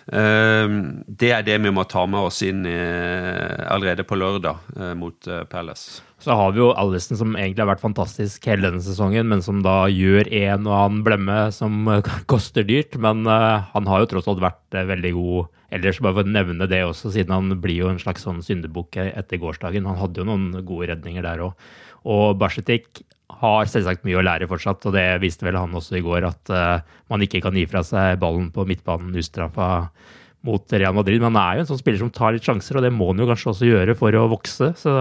[0.08, 6.00] det er det vi må ta med oss inn allerede på lørdag mot Palace.
[6.22, 9.60] Så har vi jo Allison som egentlig har vært fantastisk hele denne sesongen, men som
[9.66, 11.86] da gjør en og annen blemme som
[12.32, 12.98] koster dyrt.
[13.02, 16.82] Men han har jo tross alt vært veldig god ellers, bare for å nevne det
[16.88, 19.88] også, siden han blir jo en slags sånn syndebukk etter gårsdagen.
[19.90, 21.70] Han hadde jo noen gode redninger der òg.
[22.08, 23.04] Og Barsetik
[23.42, 26.54] har selvsagt mye å lære fortsatt, og det viste vel han også i går, at
[26.54, 29.90] uh, man ikke kan gi fra seg ballen på midtbanen ustraffa
[30.48, 31.20] mot Real Madrid.
[31.20, 33.22] Men han er jo en sånn spiller som tar litt sjanser, og det må han
[33.22, 34.72] jo kanskje også gjøre for å vokse.
[34.80, 34.96] Så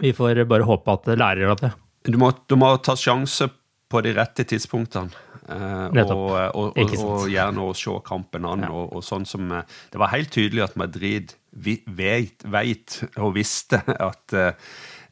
[0.00, 1.72] vi får bare håpe at det lærer av det.
[2.08, 3.48] Du må, du må ta sjanse
[3.88, 5.24] på de rette tidspunktene.
[5.48, 8.66] Uh, og, og, og, og, gjerne å se kampen an.
[8.66, 8.72] Ja.
[8.84, 13.80] Og, sånn som uh, Det var helt tydelig at Madrid vet, vet og visste
[14.10, 14.52] at uh,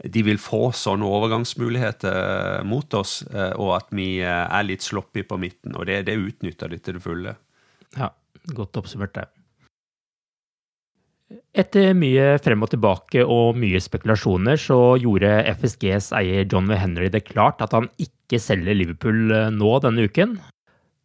[0.04, 5.72] de vil få sånne overgangsmuligheter mot oss, og at vi er litt sloppy på midten.
[5.72, 7.32] Og det, det utnytter de til det fulle.
[7.96, 8.10] Ja,
[8.52, 9.24] godt oppsummert, det.
[11.58, 16.76] Etter mye frem og tilbake og mye spekulasjoner, så gjorde FSGs eier John V.
[16.78, 20.36] Henry det klart at han ikke selger Liverpool eh, nå denne uken.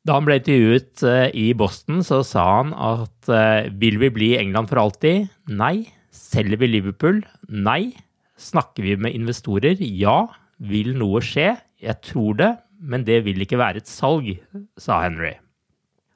[0.05, 4.31] Da han ble intervjuet eh, i Boston, så sa han at eh, vil vi bli
[4.37, 5.31] England for alltid?
[5.49, 5.89] Nei.
[6.13, 7.23] Selger vi Liverpool?
[7.49, 7.95] Nei.
[8.37, 9.81] Snakker vi med investorer?
[9.81, 10.25] Ja.
[10.61, 11.55] Vil noe skje?
[11.81, 14.35] Jeg tror det, men det vil ikke være et salg,
[14.77, 15.33] sa Henry.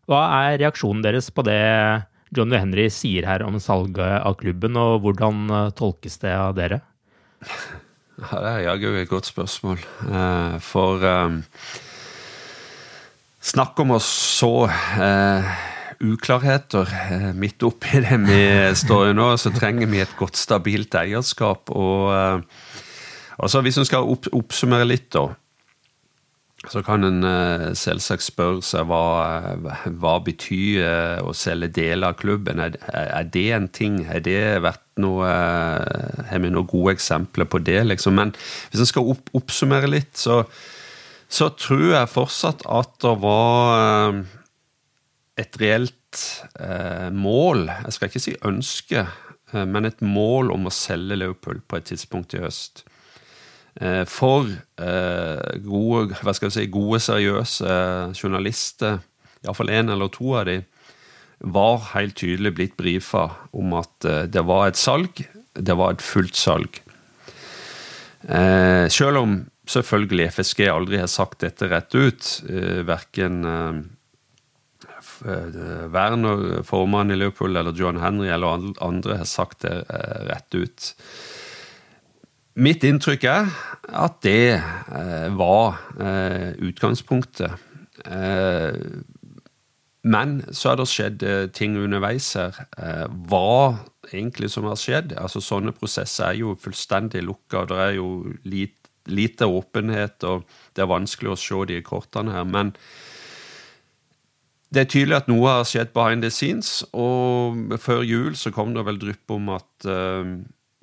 [0.06, 1.62] Hva er reaksjonen deres på det
[2.36, 6.84] Johnny Henry sier her om salget av klubben, og hvordan eh, tolkes det av dere?
[8.16, 9.82] Ja, det er jaggu et godt spørsmål.
[10.08, 11.42] Eh, for um,
[13.44, 14.70] Snakk om å så
[16.00, 16.94] uklarheter
[17.36, 18.40] midt oppi det vi
[18.80, 21.70] står i nå, så trenger vi et godt, stabilt eierskap.
[21.76, 22.40] Og uh,
[23.36, 25.28] altså, hvis vi skal opp, oppsummere litt, da
[26.72, 29.56] så kan en uh, selvsagt spørre seg hva,
[30.00, 32.62] hva betyr uh, å selge deler av klubben.
[32.64, 34.00] Er, er, det en ting?
[34.10, 37.82] Har det vært noe Har vi noen gode eksempler på det?
[37.92, 38.18] Liksom?
[38.18, 38.34] Men
[38.72, 40.44] hvis en skal opp, oppsummere litt, så,
[41.28, 44.24] så, tror jeg fortsatt at det var
[45.36, 45.92] et reelt
[47.12, 49.02] mål Jeg skal ikke si ønske,
[49.68, 52.86] men et mål om å selge Leopold på et tidspunkt i høst.
[53.82, 54.48] Eh, for
[54.80, 57.74] eh, gode, hva skal jeg si, gode, seriøse
[58.16, 59.02] journalister,
[59.44, 60.62] iallfall én eller to av de,
[61.46, 65.26] var helt tydelig blitt brifa om at eh, det var et salg.
[65.56, 66.82] Det var et fullt salg.
[68.26, 69.36] Selv om
[69.70, 72.30] selvfølgelig FSG aldri har sagt dette rett ut,
[72.88, 73.36] verken
[75.94, 79.78] Werner, formann i Liverpool, eller John Henry eller andre har sagt det
[80.26, 80.90] rett ut.
[82.56, 83.50] Mitt inntrykk er
[84.00, 87.52] at det eh, var eh, utgangspunktet.
[88.08, 88.78] Eh,
[90.06, 91.26] men så har det skjedd
[91.58, 92.60] ting underveis her.
[93.26, 93.82] Hva
[94.14, 95.16] egentlig som har skjedd?
[95.18, 97.66] Altså Sånne prosesser er jo fullstendig lukka.
[97.68, 98.10] Det er jo
[98.46, 100.46] lite, lite åpenhet, og
[100.78, 102.46] det er vanskelig å se de kortene her.
[102.46, 102.76] Men
[104.70, 108.78] det er tydelig at noe har skjedd behind the scenes, og før jul så kom
[108.78, 109.90] det vel drypp om at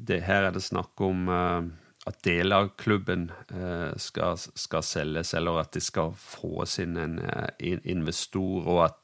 [0.09, 1.63] det, her er det snakk om uh,
[2.07, 7.21] at deler av klubben uh, skal, skal, selges, eller at de skal få sin en
[7.23, 8.99] uh, investor, og at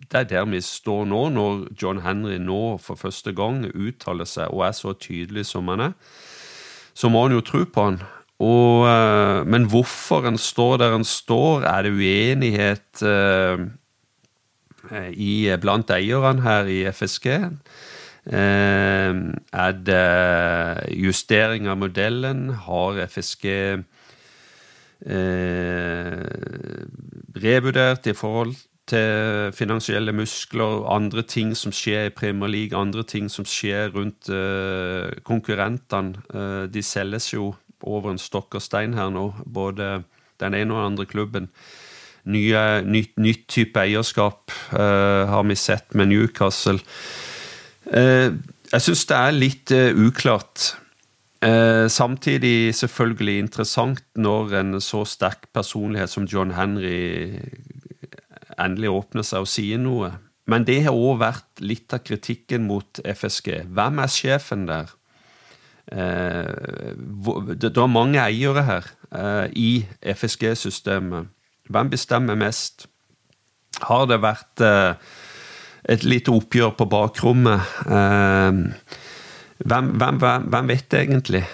[0.00, 4.48] det er der vi står nå, når John Henry nå for første gang uttaler seg
[4.48, 5.92] og er så tydelig som han er.
[6.96, 8.00] Så må han jo tro på han.
[8.40, 13.66] Og, eh, men hvorfor han står der han står, er det uenighet eh,
[15.12, 17.28] i, blant eierne her i FSG?
[18.26, 22.50] Uh, er det justering av modellen?
[22.66, 23.46] Har FSG
[23.80, 23.80] uh,
[27.40, 28.56] revurdert i forhold
[28.90, 34.26] til finansielle muskler, andre ting som skjer i Premier League, andre ting som skjer rundt
[35.22, 36.66] konkurrentene?
[36.74, 37.52] de selges jo
[37.86, 40.02] over en stokk og stein her nå, både
[40.40, 41.48] den ene og den andre klubben.
[42.30, 46.80] Nye, nytt, nytt type eierskap uh, har vi sett med Newcastle.
[47.88, 48.36] Uh,
[48.70, 50.76] jeg syns det er litt uh, uklart.
[51.88, 57.40] samtidig selvfølgelig interessant når en så sterk personlighet som John Henry
[58.60, 60.10] endelig åpner seg og sier noe.
[60.50, 63.62] Men det har òg vært litt av kritikken mot FSG.
[63.72, 64.92] Hvem er sjefen der?
[65.90, 66.94] Eh,
[67.58, 69.70] det er mange eiere her eh, i
[70.02, 71.30] FSG-systemet.
[71.70, 72.86] Hvem bestemmer mest?
[73.86, 74.94] Har det vært eh,
[75.88, 77.60] et lite oppgjør på bakrommet?
[79.60, 81.44] Hvem, hvem, hvem, vet egentlig?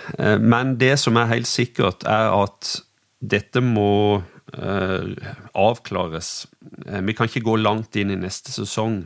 [0.41, 2.72] Men det som er helt sikkert, er at
[3.20, 4.22] dette må
[5.55, 6.47] avklares.
[7.03, 9.03] Vi kan ikke gå langt inn i neste sesong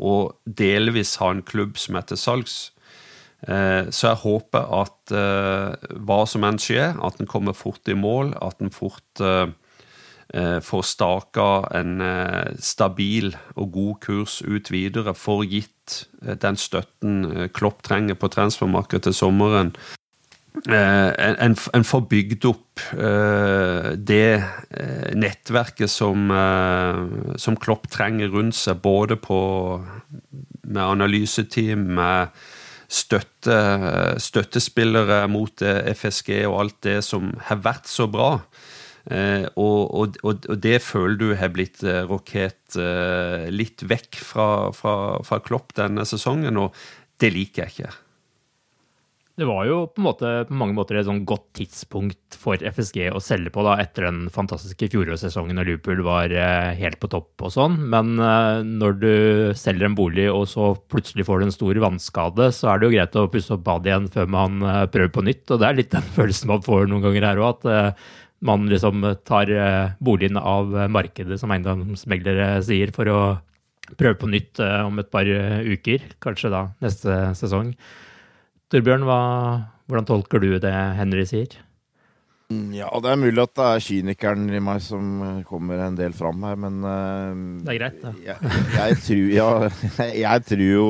[0.00, 2.56] og delvis ha en klubb som er til salgs.
[3.42, 7.96] Eh, så jeg håper at eh, hva som enn skjer, at en kommer fort i
[7.98, 9.50] mål, at en fort eh,
[10.64, 11.98] får staka en
[12.56, 15.96] stabil og god kurs ut videre, får gitt
[16.40, 19.74] den støtten Klopp trenger på transfermarkedet til sommeren.
[20.72, 24.40] En, en får bygd opp det
[25.20, 26.32] nettverket som,
[27.36, 29.38] som Klopp trenger rundt seg, både på,
[30.64, 32.42] med analyseteam, med
[32.92, 33.56] støtte,
[34.20, 38.36] støttespillere mot eh, FSG og alt det som har vært så bra.
[39.10, 42.76] Eh, og, og, og, det føler du har blitt eh, rokert
[43.52, 44.94] litt vekk fra, fra,
[45.26, 46.72] fra Klopp denne sesongen, og
[47.20, 47.92] det liker jeg ikke.
[49.32, 53.20] Det var jo på, måte, på, mange måter et sånn godt tidspunkt for FSG å
[53.22, 57.54] selge på da, etter den fantastiske fjorårssesongen når Liverpool var eh, helt på topp og
[57.54, 57.78] sånn.
[57.94, 59.12] Men eh, når du
[59.56, 62.94] selger en bolig og så plutselig får du en stor vannskade, så er det jo
[62.98, 65.46] greit å pusse opp badet igjen før man eh, prøver på nytt.
[65.48, 68.10] Og det er litt den følelsen man får noen ganger her òg, at eh,
[68.42, 73.18] man liksom tar eh, boligen av markedet, som eiendomsmeglere sier, for å
[73.98, 76.08] prøve på nytt eh, om et par uker.
[76.22, 77.74] Kanskje da neste sesong.
[78.72, 81.60] Torbjørn, hvordan tolker du det Henry sier?
[82.52, 86.12] Mm, ja, det er mulig at det er kynikeren i meg som kommer en del
[86.16, 88.12] fram her, men uh, Det er greit, det.
[88.26, 89.48] Jeg, jeg, tror, ja,
[90.24, 90.88] jeg, tror, jo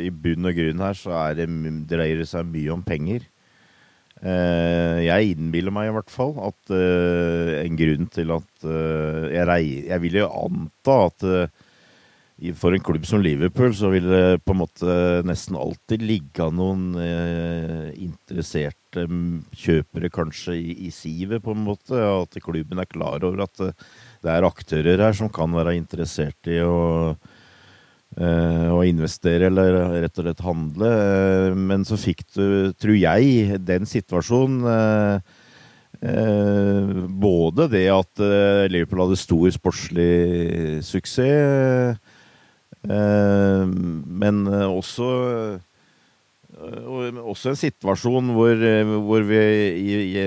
[0.00, 1.46] i bunn og grunn her så det,
[1.90, 3.28] dreier det seg mye om penger.
[4.24, 10.00] Uh, jeg innbiller meg i hvert fall at uh, en grunn til at jeg, jeg,
[10.00, 11.26] vil jo anta at
[12.58, 14.94] for en klubb som Liverpool så vil det på en måte
[15.26, 19.06] nesten alltid ligge noen eh, interesserte
[19.54, 21.94] kjøpere kanskje i, i, sivet, på en måte.
[21.94, 26.58] At klubben er klar over at det, er aktører her som kan være interessert i
[26.58, 27.33] å, eh,
[28.18, 30.90] å investere eller rett og slett handle.
[30.90, 32.46] Eh, men så fikk du,
[32.78, 35.32] tror jeg, den situasjonen eh,
[36.12, 41.98] eh, både det at eh, Liverpool hadde stor sportslig suksess
[42.84, 43.66] Eh,
[44.04, 45.06] men eh, også
[46.54, 48.64] eh, også en situasjon hvor,
[49.06, 50.24] hvor vi i, i,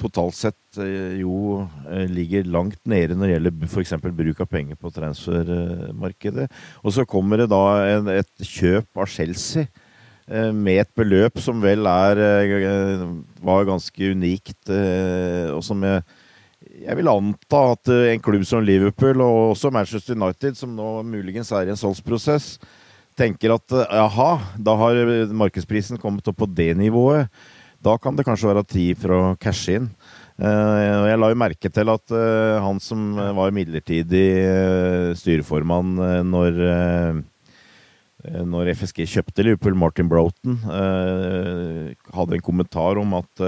[0.00, 0.80] totalt sett
[1.20, 1.62] jo
[2.10, 3.94] ligger langt nede når det gjelder f.eks.
[4.02, 6.48] bruk av penger på transfermarkedet.
[6.82, 7.62] Og så kommer det da
[7.92, 9.68] en, et kjøp av Chelsea
[10.56, 12.18] med et beløp som vel er
[13.44, 16.00] var ganske unikt, og som jeg
[16.84, 21.02] jeg vil anta at eh, en klubb som Liverpool, og også Manchester United, som nå
[21.06, 22.56] muligens er i en salgsprosess,
[23.18, 25.02] tenker at eh, jaha, da har
[25.34, 27.30] markedsprisen kommet opp på det nivået.
[27.84, 29.90] Da kan det kanskje være tid for å cashe inn.
[30.34, 34.24] Uh, jeg la jo merke til at uh, han som var midlertidig
[35.20, 35.92] styreformann
[36.26, 36.58] når,
[38.48, 43.44] når FSG kjøpte Liverpool, Martin Broughton, hadde en kommentar om at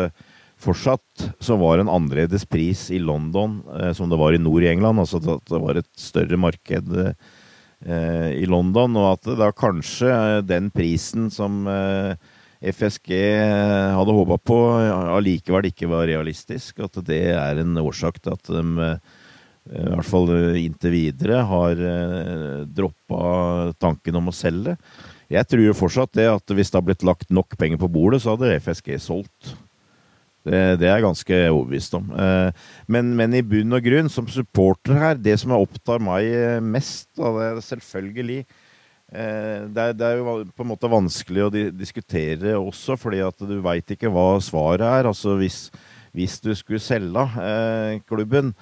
[0.57, 4.71] Fortsatt så var en annerledes pris i London eh, som det var i nord i
[4.71, 5.03] England.
[5.03, 7.13] Altså at det var et større marked eh,
[7.85, 12.17] i London, og at da kanskje eh, den prisen som eh,
[12.65, 14.59] FSG eh, hadde håpa på,
[15.17, 16.81] allikevel ikke var realistisk.
[16.87, 19.15] At det er en årsak til at de eh,
[19.67, 24.77] i hvert fall inntil videre har eh, droppa tanken om å selge.
[25.33, 28.37] Jeg tror fortsatt det at hvis det har blitt lagt nok penger på bordet, så
[28.37, 29.57] hadde FSG solgt.
[30.47, 32.07] Det, det er jeg ganske overbevist om.
[32.15, 36.63] Eh, men, men, i bunn og grunn, som supporter her, det som opptar meg eh,
[36.63, 41.49] mest, da, det er selvfølgelig eh, det er, det er, jo på en måte vanskelig
[41.49, 45.11] å diskutere også, fordi at du veit ikke hva svaret er.
[45.11, 45.65] Altså hvis,
[46.15, 47.27] hvis du skulle selge
[48.07, 48.55] klubben,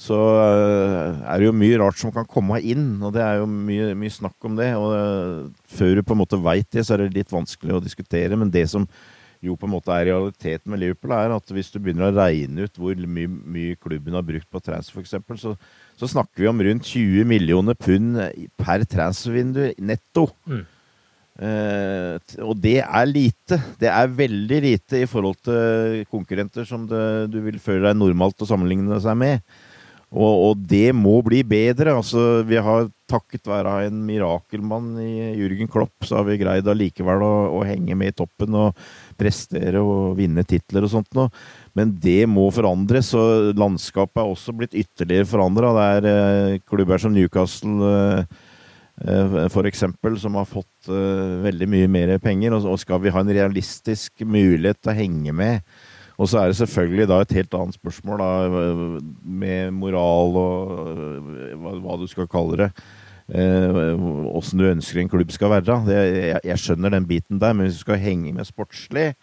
[0.00, 3.90] så er det jo mye rart som kan komme inn, og det er jo mye,
[4.00, 4.70] mye snakk om det.
[4.76, 8.38] og Før du på en måte veit det, så er det litt vanskelig å diskutere.
[8.40, 8.86] Men det som
[9.44, 12.66] jo på en måte er realiteten med Liverpool, er at hvis du begynner å regne
[12.66, 15.54] ut hvor mye, mye klubben har brukt på transfer, f.eks., så,
[15.96, 18.20] så snakker vi om rundt 20 millioner pund
[18.60, 20.28] per transfervindu netto.
[20.44, 20.66] Mm.
[21.40, 23.56] Eh, og det er lite.
[23.80, 28.44] Det er veldig lite i forhold til konkurrenter som det, du vil føle deg normalt
[28.44, 29.40] å sammenligne seg med.
[30.10, 31.92] Og, og, det må bli bedre.
[31.94, 37.22] Altså, vi har takket være en mirakelmann i Jürgen Klopp, så har vi greid allikevel
[37.26, 38.78] å, å henge med i toppen og
[39.18, 41.30] prestere og vinne titler og sånt noe.
[41.78, 45.70] Men det må forandres, og landskapet er også blitt ytterligere forandra.
[45.76, 48.40] Det er eh, klubber som Newcastle eh,
[49.06, 52.58] eh, eksempel, som har fått uh, veldig mye mer penger.
[52.58, 55.62] Og, og skal vi ha en realistisk mulighet til å henge med
[56.20, 58.30] og så er det selvfølgelig da et helt annet spørsmål da,
[59.24, 60.74] med moral og
[61.56, 62.68] hva, hva du skal kalle det.
[63.30, 65.78] Åssen eh, du ønsker en klubb skal være.
[65.86, 69.14] Det, jeg, jeg, skjønner den biten der, men hvis du skal henge med sportslig,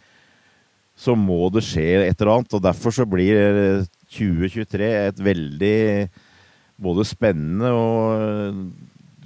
[0.98, 2.58] så må det skje et eller annet.
[2.58, 5.78] Og derfor så blir 2023 et veldig
[6.82, 8.66] både spennende og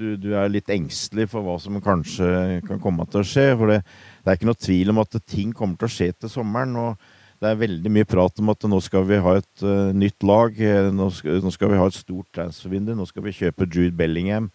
[0.01, 3.47] du, du, er litt engstelig for hva som kanskje kan komme til å skje.
[3.59, 3.81] For det,
[4.23, 6.75] det er ikke noe tvil om at ting kommer til å skje til sommeren.
[6.79, 10.21] og det er veldig mye prat om at nå skal vi ha et uh, nytt
[10.27, 10.53] lag.
[10.61, 12.93] Eh, nå skal, nå skal, vi ha et stort transfervindu.
[12.97, 14.51] Nå skal vi kjøpe Jude Bellingham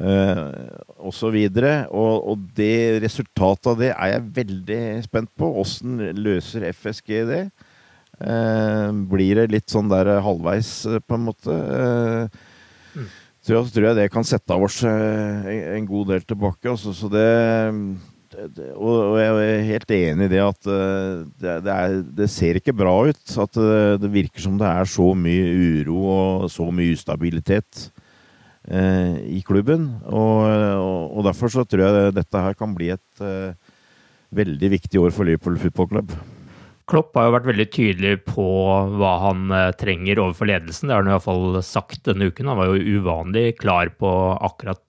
[0.00, 0.48] uh.
[0.96, 5.52] Og, og, og det resultatet av det er jeg veldig spent på.
[5.60, 7.44] Åssen løser FSG det?
[8.16, 10.72] Uh, blir det litt sånn der halvveis,
[11.04, 11.52] på en måte?
[11.52, 13.08] Uh, mm.
[13.44, 16.72] så, tror jeg det kan sette av oss en, god del tilbake.
[16.72, 17.28] Altså, så det
[18.36, 22.94] og, jeg er helt enig i det at eh, det, er, det, ser ikke bra
[23.08, 23.22] ut.
[23.42, 25.46] At eh, det virker som det er så mye
[25.80, 27.88] uro og så mye ustabilitet
[28.68, 29.88] eh, i klubben.
[30.10, 30.46] Og,
[31.10, 33.26] og, derfor så tror jeg dette her kan bli et
[34.36, 36.16] veldig viktig år for Liverpool Football Club.
[36.86, 38.44] Klopp har jo vært veldig tydelig på
[39.00, 39.48] hva han
[39.80, 40.86] trenger overfor ledelsen.
[40.86, 42.52] Det har han i hvert fall sagt denne uken.
[42.52, 44.84] Han var jo uvanlig klar på akkurat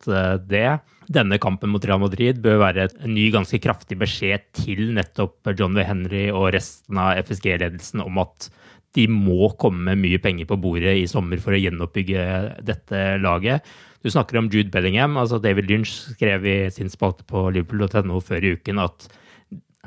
[0.46, 0.68] det
[1.08, 5.78] denne kampen mot Real Madrid bør være en ny, ganske kraftig beskjed til nettopp John
[5.78, 5.86] V.
[5.88, 8.50] Henry og resten av FSG-ledelsen om at
[8.98, 12.24] de må komme med mye penger på bordet i sommer for å gjenoppbygge
[12.66, 13.66] dette laget.
[14.04, 15.18] Du snakker om Jude Bellingham.
[15.18, 19.10] altså David Lynch skrev i sin spalte på liverpool.no før i uken at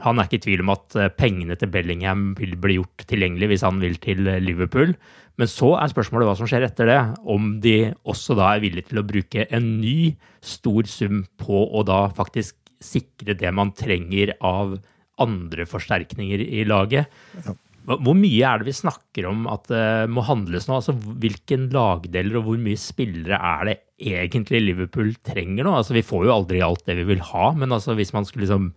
[0.01, 3.65] han er ikke i tvil om at pengene til Bellingham vil bli gjort tilgjengelig hvis
[3.67, 4.95] han vil til Liverpool.
[5.41, 7.01] Men så er spørsmålet hva som skjer etter det.
[7.25, 10.13] Om de også da er villige til å bruke en ny
[10.45, 14.77] stor sum på å da faktisk sikre det man trenger av
[15.21, 17.09] andre forsterkninger i laget.
[17.41, 17.57] Ja.
[17.91, 20.77] Hvor mye er det vi snakker om at det må handles nå?
[20.79, 23.77] Altså, Hvilken lagdeler og hvor mye spillere er det
[24.13, 25.75] egentlig Liverpool trenger nå?
[25.81, 28.47] Altså, Vi får jo aldri alt det vi vil ha, men altså, hvis man skulle
[28.47, 28.71] liksom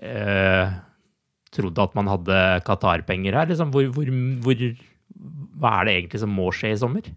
[0.00, 0.72] eh,
[1.54, 4.08] trodde at man hadde Qatar-penger her, liksom, hvor, hvor,
[4.44, 4.64] hvor
[5.58, 7.08] hva er det egentlig som må skje i sommer?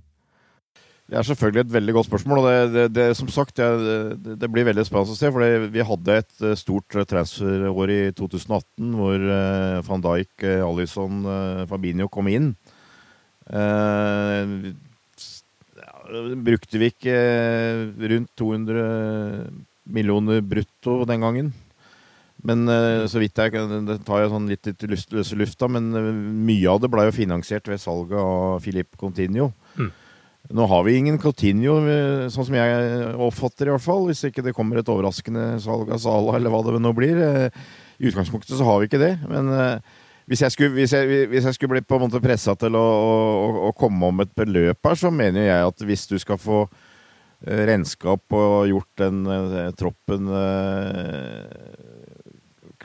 [1.12, 2.39] Det er selvfølgelig et veldig godt spørsmål.
[2.39, 5.32] og det, det, det som sagt, det, det, blir veldig spennende å se.
[5.34, 11.26] for Vi hadde et eh, stort eh, transferår i 2018 hvor uh, van Dijk, Alison,
[11.68, 12.54] Fabinho kom inn.
[16.48, 17.18] Brukte vi ikke
[18.14, 18.88] rundt 200
[19.92, 21.52] millioner brutto den gangen?
[22.48, 23.54] Men eh, så vidt jeg
[23.86, 26.12] Det tar jeg sånn litt i løse lufta, men eh,
[26.50, 29.52] mye av det ble jo finansiert ved salget av Filip Continuo.
[29.78, 29.92] Mm.
[30.58, 34.08] Nå har vi ingen Coutinho, eh, sånn som jeg oppfatter i hvert fall.
[34.10, 37.22] Hvis ikke det kommer et overraskende salg av Sala, eller hva det nå blir.
[38.02, 39.14] I utgangspunktet så har vi ikke det.
[39.30, 39.52] Men
[40.26, 42.82] hvis jeg skulle, hvis jeg, hvis jeg skulle bli på en måte pressa til å,
[42.82, 46.66] å, å, komme om et beløp her, så mener jeg at hvis du skal få
[47.42, 49.24] regnskap og gjort den
[49.78, 50.28] troppen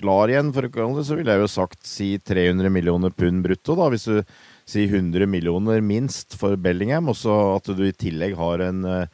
[0.07, 3.75] klar igjen, for å kalle så ville jeg jo sagt si 300 millioner pund brutto,
[3.79, 4.21] da, hvis du
[4.67, 9.09] sier 100 millioner minst for Bellingham, og så at du i tillegg har en eh,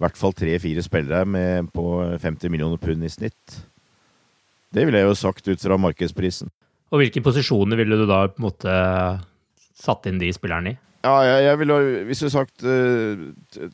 [0.00, 1.84] hvert fall tre-fire spillere med på
[2.22, 3.58] 50 millioner pund i snitt.
[4.72, 6.48] Det ville jeg jo sagt ut fra markedsprisen.
[6.90, 8.76] Og hvilke posisjoner ville du da på en måte
[9.76, 10.78] satt inn de spillerne i?
[11.00, 13.68] Ja, jeg, jeg ville Hvis du hadde sagt uh,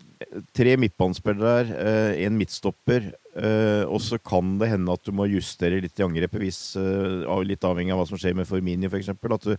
[0.55, 1.81] tre midtbanespillere,
[2.23, 6.05] én uh, midtstopper, Uh, og så kan det hende at du må justere litt i
[6.07, 9.11] angrepet, hvis, uh, litt avhengig av hva som skjer med Forminio f.eks.
[9.13, 9.53] At du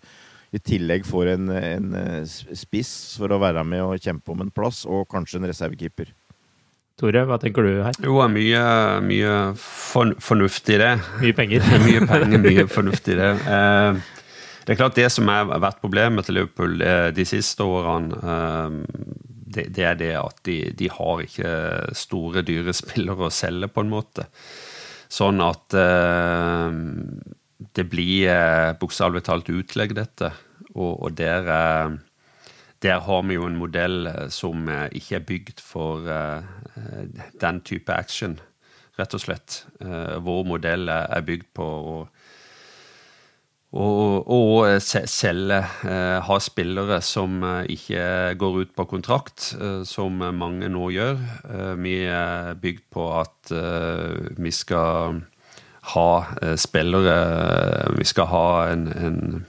[0.55, 1.91] i tillegg får en, en
[2.25, 6.09] spiss for å være med og kjempe om en plass, og kanskje en reservekeeper.
[6.97, 7.97] Tore, hva tenker du her?
[8.01, 8.61] Jo, mye,
[9.05, 10.93] mye for, fornuftig i det.
[11.21, 11.67] Mye penger.
[11.85, 13.29] mye penger, mye fornuft i det.
[13.45, 13.99] Eh,
[14.67, 18.73] det er klart det som har vært problemet til Liverpool eh, de siste årene, eh,
[19.55, 21.51] det, er det at de, de, har ikke
[21.95, 24.25] store, dyre spillere å selge, på en måte.
[25.07, 26.75] Sånn at eh,
[27.79, 30.33] det blir bokstavelig talt utlegg, dette.
[30.75, 31.47] Og, og der
[32.83, 36.05] der har vi jo en modell som ikke er bygd for
[37.41, 38.35] den type action,
[38.99, 39.63] rett og slett.
[39.81, 41.95] Vår modell er bygd på å
[43.77, 45.59] og, selge,
[46.27, 49.51] ha spillere som ikke går ut på kontrakt,
[49.85, 51.19] som mange nå gjør.
[51.77, 53.53] Vi er bygd på at
[54.37, 55.21] vi skal
[55.93, 56.09] ha
[56.59, 57.19] spillere
[57.95, 59.45] Vi skal ha en, en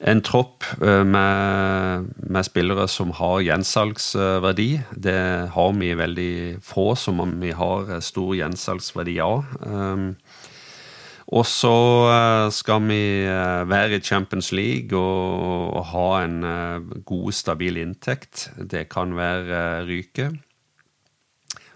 [0.00, 4.70] en tropp eh, med, med, spillere som har gjensalgsverdi.
[4.96, 5.20] Det
[5.52, 9.44] har vi veldig få som vi har stor gjensalgsverdi av.
[9.60, 10.14] Um,
[11.30, 11.76] og så
[12.10, 16.38] eh, skal vi eh, være i Champions League og, og ha en
[17.06, 18.48] god, stabil inntekt.
[18.58, 20.30] Det kan være Ryke.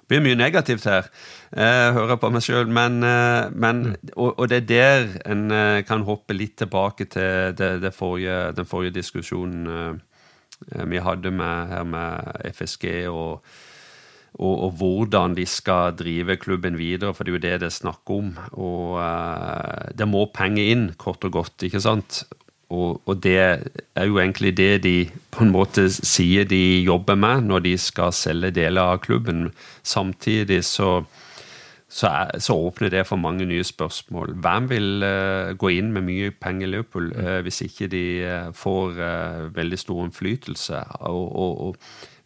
[0.05, 1.07] Det blir mye negativt her.
[1.57, 4.11] Jeg hører på meg sjøl, men, eh, men mm.
[4.17, 8.53] og, og, det er der en eh, kan hoppe litt tilbake til det, det forrige,
[8.53, 9.95] den forrige diskusjonen eh,
[10.91, 13.47] vi hadde med, her med FSG og,
[14.35, 17.75] og, og, hvordan de skal drive klubben videre, for det er jo det det er
[17.75, 18.33] snakk om.
[18.53, 22.25] Og uh, det må penger inn, kort og godt, ikke sant?
[22.75, 24.97] Og, og, det er jo egentlig det de
[25.31, 29.53] på en måte sier de jobber med når de skal selge deler av klubben.
[29.83, 31.05] Samtidig så
[31.95, 34.33] så, er, så, åpner det for mange nye spørsmål.
[34.43, 38.03] Hvem vil uh, gå inn med mye penger i Liverpool uh, hvis ikke de
[38.51, 38.99] får
[39.55, 40.81] veldig stor innflytelse?
[41.07, 41.77] Og, og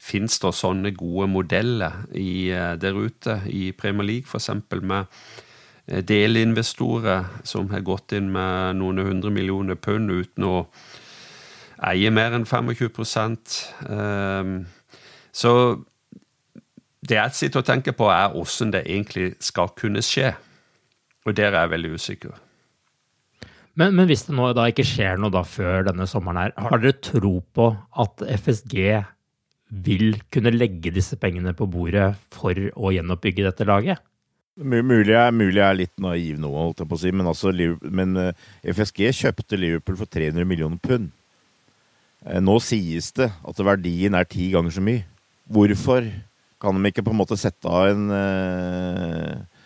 [0.09, 2.49] Fins det sånne gode modeller i,
[2.81, 4.51] der ute, i Premier League f.eks.,
[4.81, 5.05] med
[6.09, 10.57] delinvestorer som har gått inn med noen hundre millioner pund uten å
[11.89, 13.55] eie mer enn 25%
[15.33, 15.53] Så
[17.09, 20.33] det jeg sitter og tenker på, er hvordan det egentlig skal kunne skje.
[21.25, 22.35] Og der er jeg veldig usikker.
[23.79, 26.83] Men, men, hvis det nå da ikke skjer noe da før denne sommeren her, har
[26.83, 27.69] dere tro på
[28.03, 28.81] at FSG
[29.69, 34.01] vil kunne legge disse pengene på bordet for å gjenoppbygge dette laget?
[34.59, 37.53] Mulig er, mulig er litt naiv nå, holdt jeg på å si, men, altså,
[37.95, 41.13] men eh, FSG kjøpte Liverpool for 300 millioner pund.
[42.27, 45.05] Eh, nå sies det at verdien er ti ganger så mye.
[45.47, 46.09] Hvorfor
[46.59, 49.63] kan de ikke på en måte sette av en, eh,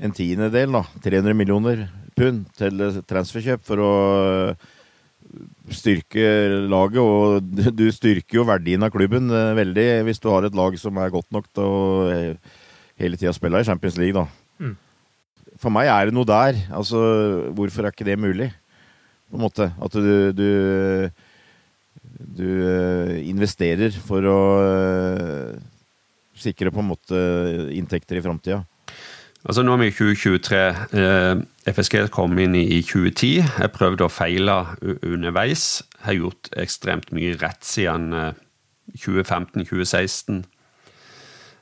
[0.00, 1.84] en tiendedel, da, 300 millioner
[2.16, 3.92] pund, til transferkjøp for å
[5.74, 6.26] styrke
[6.70, 7.00] laget?
[7.00, 10.98] Og du styrker jo verdien av klubben eh, veldig hvis du har et lag som
[11.00, 12.54] er godt nok til å eh,
[13.00, 14.26] hele tida spille i Champions League, da.
[14.60, 14.76] Mm.
[15.60, 16.58] For meg er det noe der.
[16.76, 17.00] Altså,
[17.56, 18.50] hvorfor er ikke det mulig?
[19.30, 19.70] På en måte.
[19.80, 21.10] At du, du,
[22.40, 22.48] du
[23.28, 24.40] investerer for å
[26.40, 27.20] sikre på en måte
[27.76, 28.62] inntekter i framtida?
[29.44, 30.58] Altså Nå er vi i 2023.
[31.00, 33.40] Eh, FSG kom inn i 2010.
[33.40, 35.82] Jeg prøvde å feile underveis.
[35.96, 38.12] Jeg Har gjort ekstremt mye rett siden
[38.98, 40.42] 2015-2016.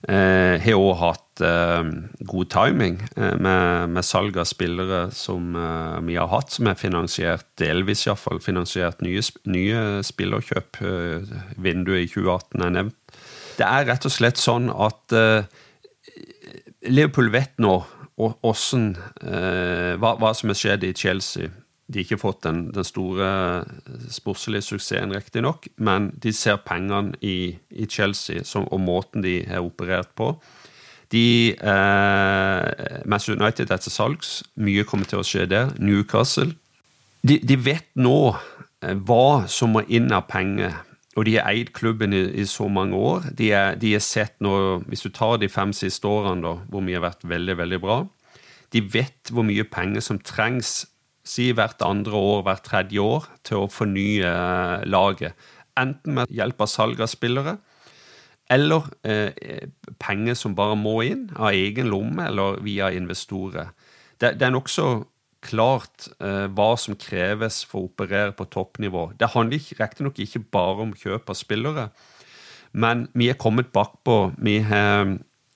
[0.09, 1.89] Jeg har òg hatt eh,
[2.31, 6.79] god timing eh, med, med, salg av spillere som eh, vi har hatt, som er
[6.79, 10.79] finansiert, delvis iallfall, finansiert nye, nye spillerkjøp.
[10.87, 13.18] Eh, vinduet i 2018 er nevnt.
[13.59, 15.14] Det er rett og slett sånn at
[16.87, 17.79] Liverpool vet nå
[18.18, 21.51] hvordan, eh, hva, hva, som har skjedd i Chelsea.
[21.89, 23.29] De har ikke fått den, den store
[24.12, 29.64] sportslige suksessen, riktignok, men de ser pengene i, i Chelsea som, og måten de har
[29.64, 30.35] operert på.
[31.14, 34.33] De eh, Manchester United er til salgs.
[34.61, 35.72] Mye kommer til å skje der.
[35.81, 36.53] Newcastle.
[37.24, 40.76] De, de vet nå eh, hva som må inn av penger
[41.17, 43.31] og de har eid klubben i, i, så mange år.
[43.39, 46.85] De er, de er sett nå, Hvis du tar de fem siste årene, da, hvor
[46.85, 48.03] vi har vært veldig, veldig bra
[48.73, 50.87] De vet hvor mye penger som trengs,
[51.25, 55.49] si hvert andre år, hvert tredje år, til å fornye eh, laget.
[55.81, 57.57] Enten med hjelp av salg av spillere,
[58.53, 59.69] eller eh,
[60.01, 63.73] penger som bare må inn av egen lomme, eller via investorer.
[64.21, 64.89] Det, det er nokså
[65.45, 69.12] klart eh, hva som kreves for å operere på toppnivå.
[69.18, 71.89] Det handler riktignok ikke bare om kjøp av spillere,
[72.72, 74.18] men vi er kommet bakpå.
[74.45, 75.14] Vi har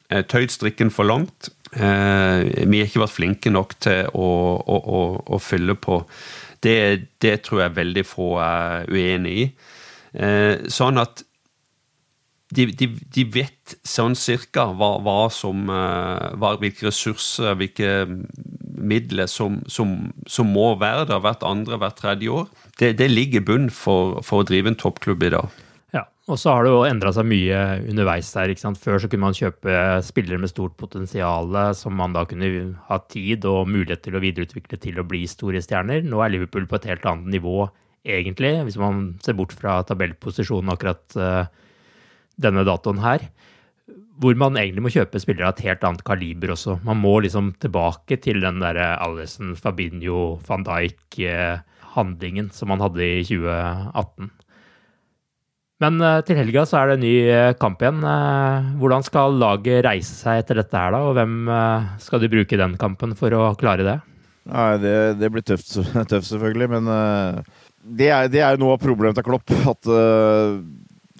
[0.08, 1.50] eh, tøyd strikken for langt.
[1.72, 4.30] Eh, vi har ikke vært flinke nok til å,
[4.60, 5.02] å, å,
[5.36, 6.02] å fylle på.
[6.62, 6.76] Det,
[7.22, 9.46] det, tror jeg veldig få er uenig i.
[10.12, 11.24] Eh, sånn at
[12.52, 17.92] de, de, de, vet sånn cirka hva, hva som, eh, hva, hvilke ressurser, hvilke
[18.82, 22.48] midler som, som, som, må være der hvert andre, hvert tredje år.
[22.80, 25.60] Det, det ligger i bunn for, for, å drive en toppklubb i dag.
[25.94, 28.52] Ja, og så har det jo endra seg mye underveis der.
[28.52, 28.80] ikke sant?
[28.82, 33.46] Før så kunne man kjøpe spillere med stort potensial som man da kunne ha tid
[33.48, 36.04] og mulighet til å videreutvikle til å bli store stjerner.
[36.04, 37.68] Nå er Liverpool på et helt annet nivå,
[38.02, 41.44] egentlig, hvis man ser bort fra tabellposisjonen akkurat uh,
[42.40, 43.24] denne datoen her.
[44.22, 46.76] Hvor man egentlig må kjøpe spillere av et helt annet kaliber også.
[46.86, 53.24] Man må liksom tilbake til den derre Alison, Fabinho, van Dijk-handlingen som man hadde i
[53.26, 54.30] 2018.
[55.82, 58.04] Men uh, til helga så er det en ny uh, kamp igjen.
[58.78, 61.02] Hvordan skal laget reise seg etter dette her, da?
[61.08, 61.50] Og hvem
[62.04, 63.98] skal de bruke den kampen for å klare det?
[64.52, 65.72] Nei, det, det blir tøft,
[66.10, 66.70] tøft, selvfølgelig.
[66.76, 66.94] Men
[67.82, 69.50] det er, det er noe av problemet til Klopp.
[69.72, 69.90] At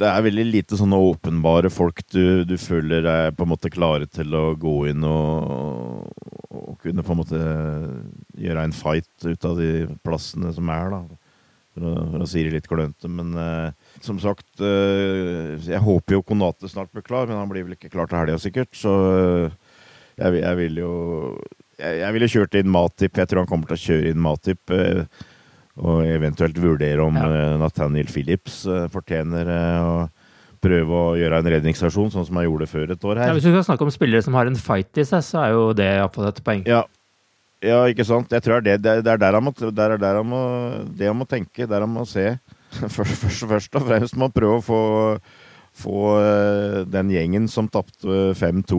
[0.03, 4.09] det er veldig lite sånne åpenbare folk du, du, føler er på en måte klare
[4.11, 6.09] til å gå inn og,
[6.51, 7.41] og, kunne på en måte
[8.43, 9.73] gjøre en fight ut av de
[10.03, 11.03] plassene som er, da.
[11.73, 13.09] For å, for å si det litt klønete.
[13.09, 17.65] Men eh, som sagt, eh, jeg håper jo Konate snart blir klar, men han blir
[17.65, 18.75] vel ikke klar til helga sikkert.
[18.77, 19.79] Så uh,
[20.19, 20.93] jeg, jeg, vil jo
[21.79, 23.17] jeg, jeg ville kjørt inn Matip.
[23.17, 24.75] Jeg tror han kommer til å kjøre inn Matip.
[24.75, 25.07] Uh,
[25.81, 27.29] og eventuelt vurdere om ja.
[27.29, 29.95] Eh, Nathaniel Phillips eh, fortjener eh, å
[30.63, 33.31] prøve å gjøre en redningsstasjon, sånn som han gjorde før et år her.
[33.31, 35.55] Ja, hvis du skal snakke om spillere som har en fight i seg, så er
[35.57, 36.63] jo det iallfall et poeng.
[36.69, 36.85] Ja.
[37.65, 38.31] ja, ikke sant.
[38.31, 40.43] Jeg tror det, det, det er der han må, der, der han må,
[40.93, 42.35] det han må tenke, der han må se.
[42.73, 44.83] Først, først, først og fremst må han prøve å få,
[45.77, 45.97] få
[46.89, 48.79] den gjengen som tapte 5-2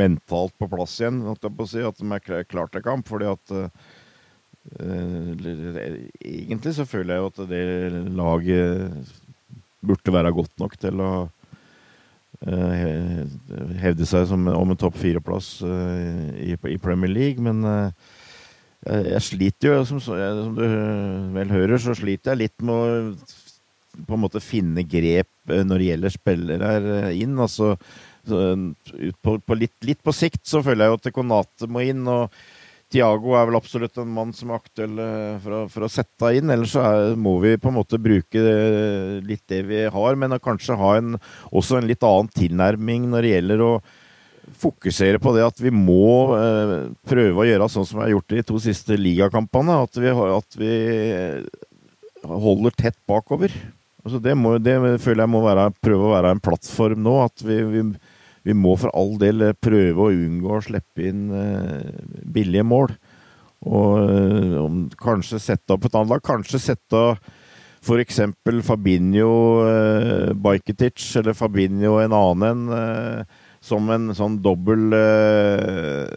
[0.00, 3.04] mentalt på plass igjen, på si, at de er klar til kamp.
[3.10, 3.52] fordi at
[6.20, 7.64] egentlig så føler jeg jo at det
[8.16, 9.12] laget
[9.80, 11.12] burde være godt nok til å
[12.44, 13.22] eh,
[13.80, 17.64] hevde seg som, om en topp fire-plass eh, i, Premier League, men
[18.80, 20.00] jeg sliter jo, som,
[20.56, 20.62] du
[21.34, 22.84] vel hører, så sliter jeg litt med å
[24.06, 27.34] på en måte finne grep når det gjelder spillere inn.
[27.42, 27.74] Altså,
[28.24, 32.06] på, på litt, litt, på sikt så føler jeg jo at Konate må inn.
[32.08, 32.30] og
[32.90, 36.32] Tiago er vel absolutt en mann som er aktuell eh, for å, for å sette
[36.36, 36.50] inn.
[36.50, 38.44] Ellers så er, må vi på en måte bruke
[39.26, 41.16] litt det vi har, men kanskje ha en,
[41.54, 43.72] også en litt annen tilnærming når det gjelder å
[44.60, 46.76] fokusere på det at vi må eh,
[47.06, 49.82] prøve å gjøre sånn som vi har gjort i de to siste ligakampene.
[49.86, 50.72] At vi, at vi
[52.26, 53.54] holder tett bakover.
[54.04, 57.16] Altså det, må, det, føler jeg må være, prøve å være en plattform nå.
[57.26, 57.84] At vi, vi
[58.46, 62.94] vi må for all del eh, prøve å unngå å slippe inn eh, billige mål.
[63.68, 66.24] Og om, kanskje sette opp et annet lag.
[66.24, 67.02] Kanskje sette
[67.80, 68.20] f.eks.
[68.64, 69.30] Fabinho
[69.68, 76.08] eh, Bajketic eller Fabinho en annen eh, som en sånn dobbel eh,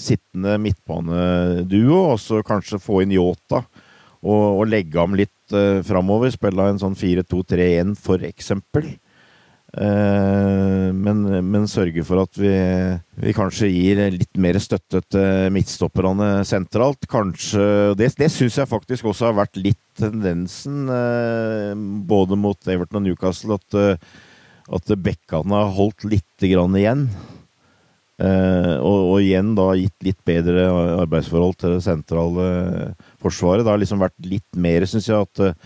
[0.00, 2.00] sittende midtbaneduo.
[2.14, 3.60] Og så kanskje få inn Yota
[4.24, 6.32] og, og legge ham litt eh, framover.
[6.32, 8.94] Spille en sånn 4-2-3-1 for eksempel.
[9.74, 12.52] Eh, men, men sørge for at vi,
[13.18, 17.08] vi, kanskje gir litt mer støtte til midtstopperne sentralt.
[17.10, 21.72] Kanskje, Det, det syns jeg faktisk også har vært litt tendensen, eh,
[22.06, 24.20] både mot Everton og Newcastle, at, eh,
[24.78, 27.08] at bekkene har holdt litt igjen.
[28.14, 30.68] Og, og, igjen da gitt litt bedre
[31.02, 32.44] arbeidsforhold til det sentrale
[33.18, 33.64] forsvaret.
[33.66, 35.56] Det har liksom vært litt mer, syns jeg, at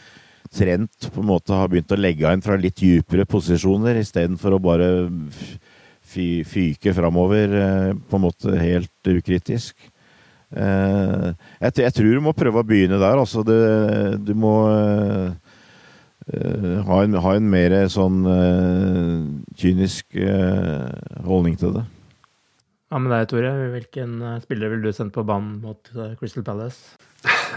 [0.52, 4.62] Trent på en måte har begynt å legge inn fra litt dypere posisjoner, istedenfor å
[4.62, 4.88] bare
[6.08, 9.76] fy, fyke framover eh, på en måte helt ukritisk.
[10.48, 11.28] Eh,
[11.60, 13.20] jeg, tror du må prøve å begynne der.
[13.20, 13.58] Altså det,
[14.24, 15.28] du må uh,
[16.28, 18.22] ha, en, ha, en, mer sånn
[19.56, 20.18] kynisk
[21.24, 21.84] holdning til det.
[22.88, 23.52] Ja, med deg, Tore.
[23.74, 26.96] Hvilken spiller vil du sende på banen mot Crystal Palace?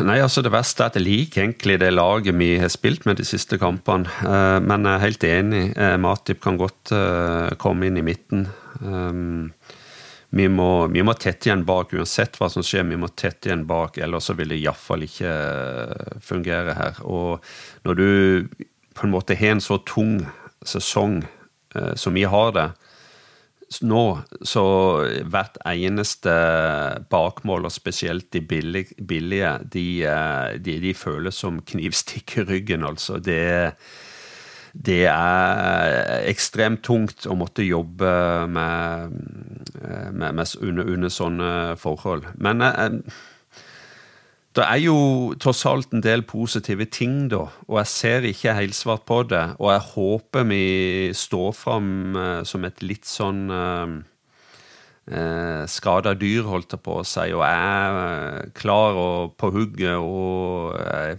[0.02, 3.20] Nei, altså Det verste er at jeg liker egentlig det laget vi har spilt med
[3.20, 4.10] de siste kampene.
[4.26, 5.64] Eh, men jeg er helt enig.
[5.76, 8.48] Eh, Matip kan godt eh, komme inn i midten.
[10.32, 12.88] Vi må, vi må tette igjen bak, uansett hva som skjer.
[12.88, 15.34] Vi må tette igjen bak, ellers så vil det iallfall ikke
[16.24, 17.02] fungere her.
[17.04, 17.44] Og
[17.86, 18.08] når du
[18.96, 20.22] på en måte har en så tung
[20.66, 21.20] sesong
[22.00, 22.70] som vi har det,
[23.80, 24.06] nå
[24.44, 24.64] så
[25.32, 26.34] hvert eneste
[27.12, 33.22] bakmål, og spesielt de billige, de, eh, de, de føles som knivstikk i ryggen, altså.
[33.24, 33.40] Det,
[34.74, 38.12] det er ekstremt tungt å måtte jobbe
[38.52, 39.18] med,
[40.12, 42.28] med, med under, under, sånne forhold.
[42.44, 43.00] Men eh,
[44.58, 44.96] det er jo
[45.40, 49.44] tross alt en del positive ting, da, og jeg ser ikke helsvart på det.
[49.64, 50.66] Og jeg håper vi
[51.16, 53.94] står fram eh, som et litt sånn eh,
[55.12, 59.96] eh skada dyr, holdt jeg på å si, og er eh, klar og på hugget
[60.04, 61.18] og jeg,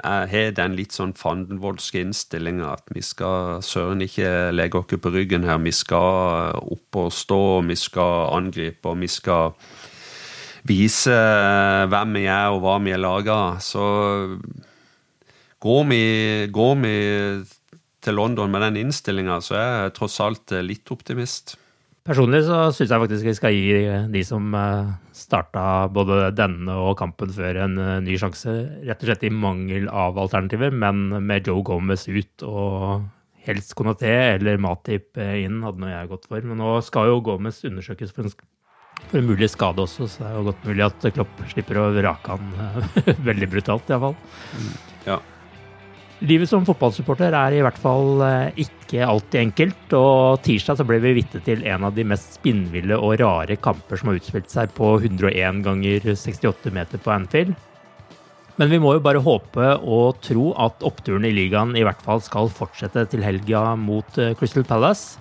[0.00, 5.12] jeg har den litt sånn fandenvoldske innstillinga at vi skal søren ikke legge oss på
[5.12, 5.60] ryggen her.
[5.62, 9.52] Vi skal opp og stå, og vi skal angripe, og vi skal
[10.70, 13.64] vise eh, hvem vi er og hva vi er laga av.
[13.64, 13.84] Så
[15.60, 16.04] går vi,
[16.52, 16.94] går vi
[18.00, 21.56] til London med den innstillinga, så er jeg tross alt eh, litt optimist.
[22.06, 26.96] Personlig så syns jeg faktisk vi skal gi de som eh, starta både denne og
[26.98, 28.54] kampen før en ny sjanse,
[28.88, 33.04] rett og slett i mangel av alternativer, men med Joe Gomez ut og
[33.44, 36.44] helst Konaté eller Matip inn, hadde nå jeg gått for.
[36.44, 38.34] Men nå skal jo Gomez undersøkes for en
[39.08, 41.90] for en mulig skade også, så det er jo godt mulig at Klopp slipper å
[41.96, 44.16] vrake han eh, veldig brutalt, iallfall.
[44.54, 44.72] Mm,
[45.08, 45.18] ja.
[46.20, 50.98] Livet som fotballsupporter er i hvert fall eh, ikke alltid enkelt, og tirsdag så ble
[51.00, 54.74] vi vitne til en av de mest spinnville og rare kamper som har utspilt seg
[54.76, 57.56] på 101 ganger 68 meter på Anfield.
[58.60, 62.20] Men vi må jo bare håpe og tro at oppturen i ligaen i hvert fall
[62.20, 65.16] skal fortsette til helga mot eh, Crystal Palace.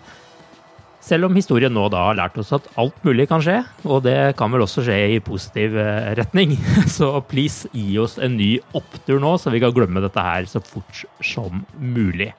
[1.04, 4.18] Selv om historien nå da har lært oss at alt mulig kan skje, og det
[4.40, 6.58] kan vel også skje i positiv eh, retning.
[6.98, 10.62] Så please gi oss en ny opptur nå, så vi kan glemme dette her så
[10.64, 12.34] fort som mulig.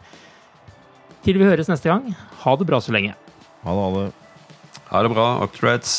[1.24, 2.12] Til vi høres neste gang,
[2.44, 3.16] ha det bra så lenge.
[3.64, 4.06] Ha det, ha det.
[4.90, 5.98] Ha det bra, Octreds.